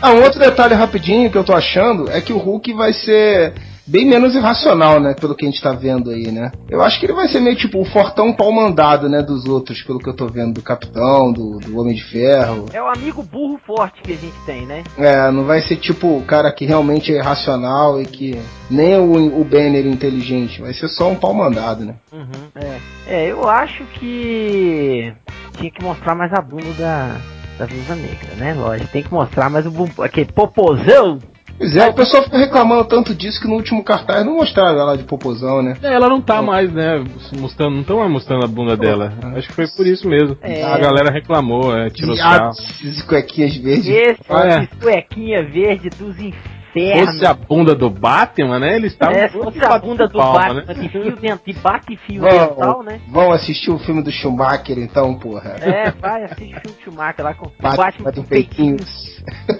Ah, 0.02 0.12
um 0.12 0.22
outro 0.22 0.38
detalhe 0.38 0.74
rapidinho 0.74 1.30
que 1.30 1.38
eu 1.38 1.44
tô 1.44 1.54
achando 1.54 2.10
é 2.10 2.20
que 2.20 2.30
o 2.30 2.36
Hulk 2.36 2.74
vai 2.74 2.92
ser 2.92 3.54
bem 3.86 4.06
menos 4.06 4.34
irracional, 4.34 5.00
né? 5.00 5.14
Pelo 5.14 5.34
que 5.34 5.46
a 5.46 5.50
gente 5.50 5.62
tá 5.62 5.72
vendo 5.72 6.10
aí, 6.10 6.30
né? 6.30 6.50
Eu 6.68 6.82
acho 6.82 6.98
que 6.98 7.06
ele 7.06 7.12
vai 7.12 7.28
ser 7.28 7.40
meio 7.40 7.56
tipo 7.56 7.80
o 7.80 7.84
fortão 7.84 8.32
pau 8.32 8.52
mandado, 8.52 9.08
né? 9.08 9.22
Dos 9.22 9.44
outros, 9.46 9.82
pelo 9.82 9.98
que 9.98 10.08
eu 10.08 10.14
tô 10.14 10.26
vendo, 10.26 10.54
do 10.54 10.62
Capitão, 10.62 11.32
do, 11.32 11.58
do 11.58 11.78
Homem 11.78 11.94
de 11.94 12.04
Ferro. 12.04 12.66
É 12.72 12.82
o 12.82 12.88
amigo 12.88 13.22
burro 13.22 13.58
forte 13.66 14.02
que 14.02 14.12
a 14.12 14.16
gente 14.16 14.36
tem, 14.46 14.66
né? 14.66 14.82
É, 14.96 15.30
não 15.30 15.44
vai 15.44 15.60
ser 15.60 15.76
tipo 15.76 16.16
o 16.16 16.24
cara 16.24 16.52
que 16.52 16.64
realmente 16.64 17.12
é 17.12 17.18
irracional 17.18 18.00
e 18.00 18.06
que 18.06 18.38
nem 18.70 18.96
o, 18.96 19.40
o 19.40 19.44
Banner 19.44 19.86
inteligente, 19.86 20.60
vai 20.60 20.72
ser 20.72 20.88
só 20.88 21.10
um 21.10 21.16
pau 21.16 21.34
mandado, 21.34 21.84
né? 21.84 21.96
Uhum, 22.12 22.50
é. 22.54 22.78
É, 23.06 23.30
eu 23.30 23.48
acho 23.48 23.84
que 23.84 25.12
tinha 25.58 25.70
que 25.70 25.82
mostrar 25.82 26.14
mais 26.14 26.32
a 26.32 26.40
bunda 26.40 26.72
da, 26.78 27.16
da 27.58 27.66
Viúva 27.66 27.94
Negra, 27.94 28.34
né? 28.36 28.54
Lógico, 28.54 28.90
tem 28.90 29.02
que 29.02 29.12
mostrar 29.12 29.50
mais 29.50 29.66
o 29.66 30.02
aquele 30.02 30.32
popozão. 30.32 31.18
Pois 31.56 31.76
é, 31.76 31.88
o 31.88 31.94
pessoal 31.94 32.22
fica 32.24 32.36
reclamando 32.36 32.84
tanto 32.84 33.14
disso 33.14 33.40
que 33.40 33.46
no 33.46 33.54
último 33.54 33.82
cartaz 33.84 34.24
não 34.24 34.36
mostraram 34.36 34.78
ela 34.80 34.96
de 34.96 35.04
popozão, 35.04 35.62
né? 35.62 35.76
É, 35.82 35.92
ela 35.94 36.08
não 36.08 36.20
tá 36.20 36.42
mais, 36.42 36.72
né, 36.72 37.02
mostrando, 37.38 37.74
não 37.74 37.80
estão 37.82 37.98
mais 37.98 38.10
mostrando 38.10 38.44
a 38.44 38.48
bunda 38.48 38.76
dela. 38.76 39.12
Acho 39.36 39.48
que 39.48 39.54
foi 39.54 39.68
por 39.68 39.86
isso 39.86 40.08
mesmo. 40.08 40.36
É. 40.42 40.62
A 40.62 40.78
galera 40.78 41.12
reclamou, 41.12 41.76
é, 41.76 41.90
tirou 41.90 42.16
sarro. 42.16 42.50
Esses 42.50 43.02
cuequinhas 43.02 43.56
verdes. 43.56 43.86
Esse 43.86 44.20
Ah, 44.28 44.46
é. 44.46 44.66
cuequinha 44.80 45.42
verde 45.44 45.88
dos 45.90 46.16
infernos. 46.18 46.53
Fosse 46.74 47.26
a 47.26 47.34
bunda 47.34 47.74
do 47.74 47.88
Batman, 47.88 48.58
né, 48.58 48.76
eles 48.76 48.92
estavam... 48.92 49.14
É, 49.16 49.28
se 49.28 49.38
fosse 49.38 49.64
a 49.64 49.78
bunda 49.78 50.08
do 50.08 50.18
palma, 50.18 50.38
Batman 50.40 50.64
né? 50.66 50.74
de 50.74 50.88
fio 50.88 51.16
dentro, 51.16 51.40
de 51.46 51.52
bate 51.60 51.96
fio 51.98 52.20
Vão, 52.22 52.30
dental, 52.30 52.82
né? 52.82 53.00
vão 53.08 53.32
assistir 53.32 53.70
o 53.70 53.78
filme 53.78 54.02
do 54.02 54.10
Schumacher 54.10 54.78
então, 54.78 55.14
porra. 55.18 55.56
É, 55.60 55.90
vai, 55.92 56.24
assiste 56.24 56.54
o 56.56 56.60
filme 56.60 56.76
de 56.78 56.84
Schumacher 56.84 57.24
lá 57.24 57.34
com 57.34 57.46
o 57.46 57.52
Batman, 57.60 57.84
Batman 57.84 58.10
do 58.12 58.22
com 58.22 58.28
peitinhos. 58.28 59.14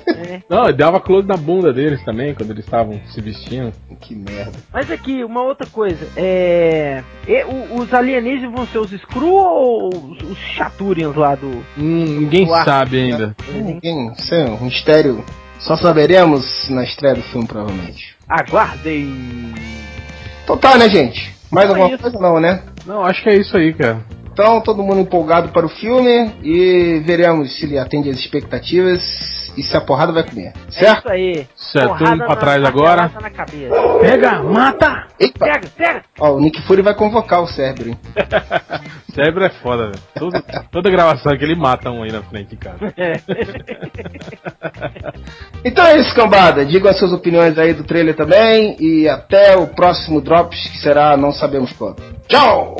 É. 0.08 0.40
Não, 0.48 0.70
dava 0.72 1.00
close 1.00 1.26
na 1.26 1.36
bunda 1.36 1.72
deles 1.72 2.02
também, 2.04 2.34
quando 2.34 2.50
eles 2.50 2.64
estavam 2.64 3.00
se 3.06 3.20
vestindo. 3.20 3.72
Que 4.00 4.14
merda. 4.14 4.52
Mas 4.72 4.90
aqui, 4.90 5.24
uma 5.24 5.42
outra 5.42 5.66
coisa. 5.70 6.06
É. 6.16 7.02
e- 7.26 7.44
o- 7.44 7.80
os 7.80 7.94
alienígenas 7.94 8.52
vão 8.52 8.66
ser 8.66 8.78
os 8.78 8.92
Skrull 8.92 9.34
ou 9.34 9.88
os, 9.88 10.22
os 10.22 10.38
Chaturians 10.38 11.14
lá 11.16 11.34
do. 11.34 11.48
Hum, 11.78 12.04
ninguém 12.20 12.46
Uau. 12.48 12.64
sabe 12.64 12.98
ainda. 13.00 13.34
Ninguém, 13.52 14.12
isso 14.12 14.34
é 14.34 14.44
um 14.44 14.64
mistério. 14.64 15.24
Só 15.64 15.76
saberemos 15.76 16.68
na 16.68 16.84
estreia 16.84 17.14
do 17.14 17.22
filme, 17.22 17.46
provavelmente. 17.46 18.14
Aguardem! 18.28 19.54
Então 20.42 20.58
tá, 20.58 20.76
né, 20.76 20.90
gente? 20.90 21.34
Mais 21.50 21.66
é 21.66 21.68
alguma 21.70 21.88
isso. 21.88 22.02
coisa 22.02 22.18
não, 22.18 22.38
né? 22.38 22.62
Não, 22.84 23.02
acho 23.02 23.22
que 23.22 23.30
é 23.30 23.36
isso 23.36 23.56
aí, 23.56 23.72
cara. 23.72 24.04
Então, 24.30 24.60
todo 24.60 24.82
mundo 24.82 25.00
empolgado 25.00 25.48
para 25.50 25.64
o 25.64 25.68
filme 25.68 26.32
e 26.42 27.00
veremos 27.06 27.56
se 27.56 27.64
ele 27.64 27.78
atende 27.78 28.10
às 28.10 28.18
expectativas 28.18 29.00
e 29.56 29.62
se 29.62 29.76
a 29.76 29.80
porrada 29.80 30.12
vai 30.12 30.22
comer. 30.22 30.52
É 30.68 30.70
Certo? 30.70 30.98
isso 30.98 31.12
aí. 31.12 31.46
Certo, 31.54 31.88
Porrada 31.88 32.14
indo 32.16 32.24
pra 32.26 32.36
trás 32.36 32.62
na 32.62 32.68
agora. 32.68 33.08
pelada 33.08 33.20
Na 33.20 33.30
cabeça. 33.30 33.98
Pega, 34.00 34.42
mata! 34.42 35.06
Eita! 35.18 35.44
Pega, 35.44 35.68
pega! 35.76 36.02
Ó, 36.20 36.32
o 36.32 36.40
Nick 36.40 36.60
Fury 36.62 36.82
vai 36.82 36.94
convocar 36.94 37.40
o 37.42 37.46
cérebro, 37.46 37.90
hein? 37.90 37.98
Cérebro 39.14 39.44
é 39.44 39.50
foda, 39.50 39.86
velho. 39.90 39.98
Todo- 40.18 40.42
Toda 40.72 40.90
gravação 40.90 41.36
que 41.38 41.44
ele 41.44 41.54
mata 41.54 41.88
um 41.90 42.02
aí 42.02 42.10
na 42.10 42.22
frente, 42.22 42.56
cara. 42.56 42.78
Então 45.64 45.86
é 45.86 45.96
isso, 45.98 46.14
cambada. 46.14 46.64
Diga 46.64 46.90
as 46.90 46.98
suas 46.98 47.12
opiniões 47.12 47.56
aí 47.58 47.72
do 47.72 47.84
trailer 47.84 48.14
também 48.14 48.76
e 48.78 49.08
até 49.08 49.56
o 49.56 49.66
próximo 49.68 50.20
Drops, 50.20 50.68
que 50.68 50.78
será 50.78 51.16
não 51.16 51.32
sabemos 51.32 51.72
quando. 51.72 52.02
Tchau! 52.28 52.76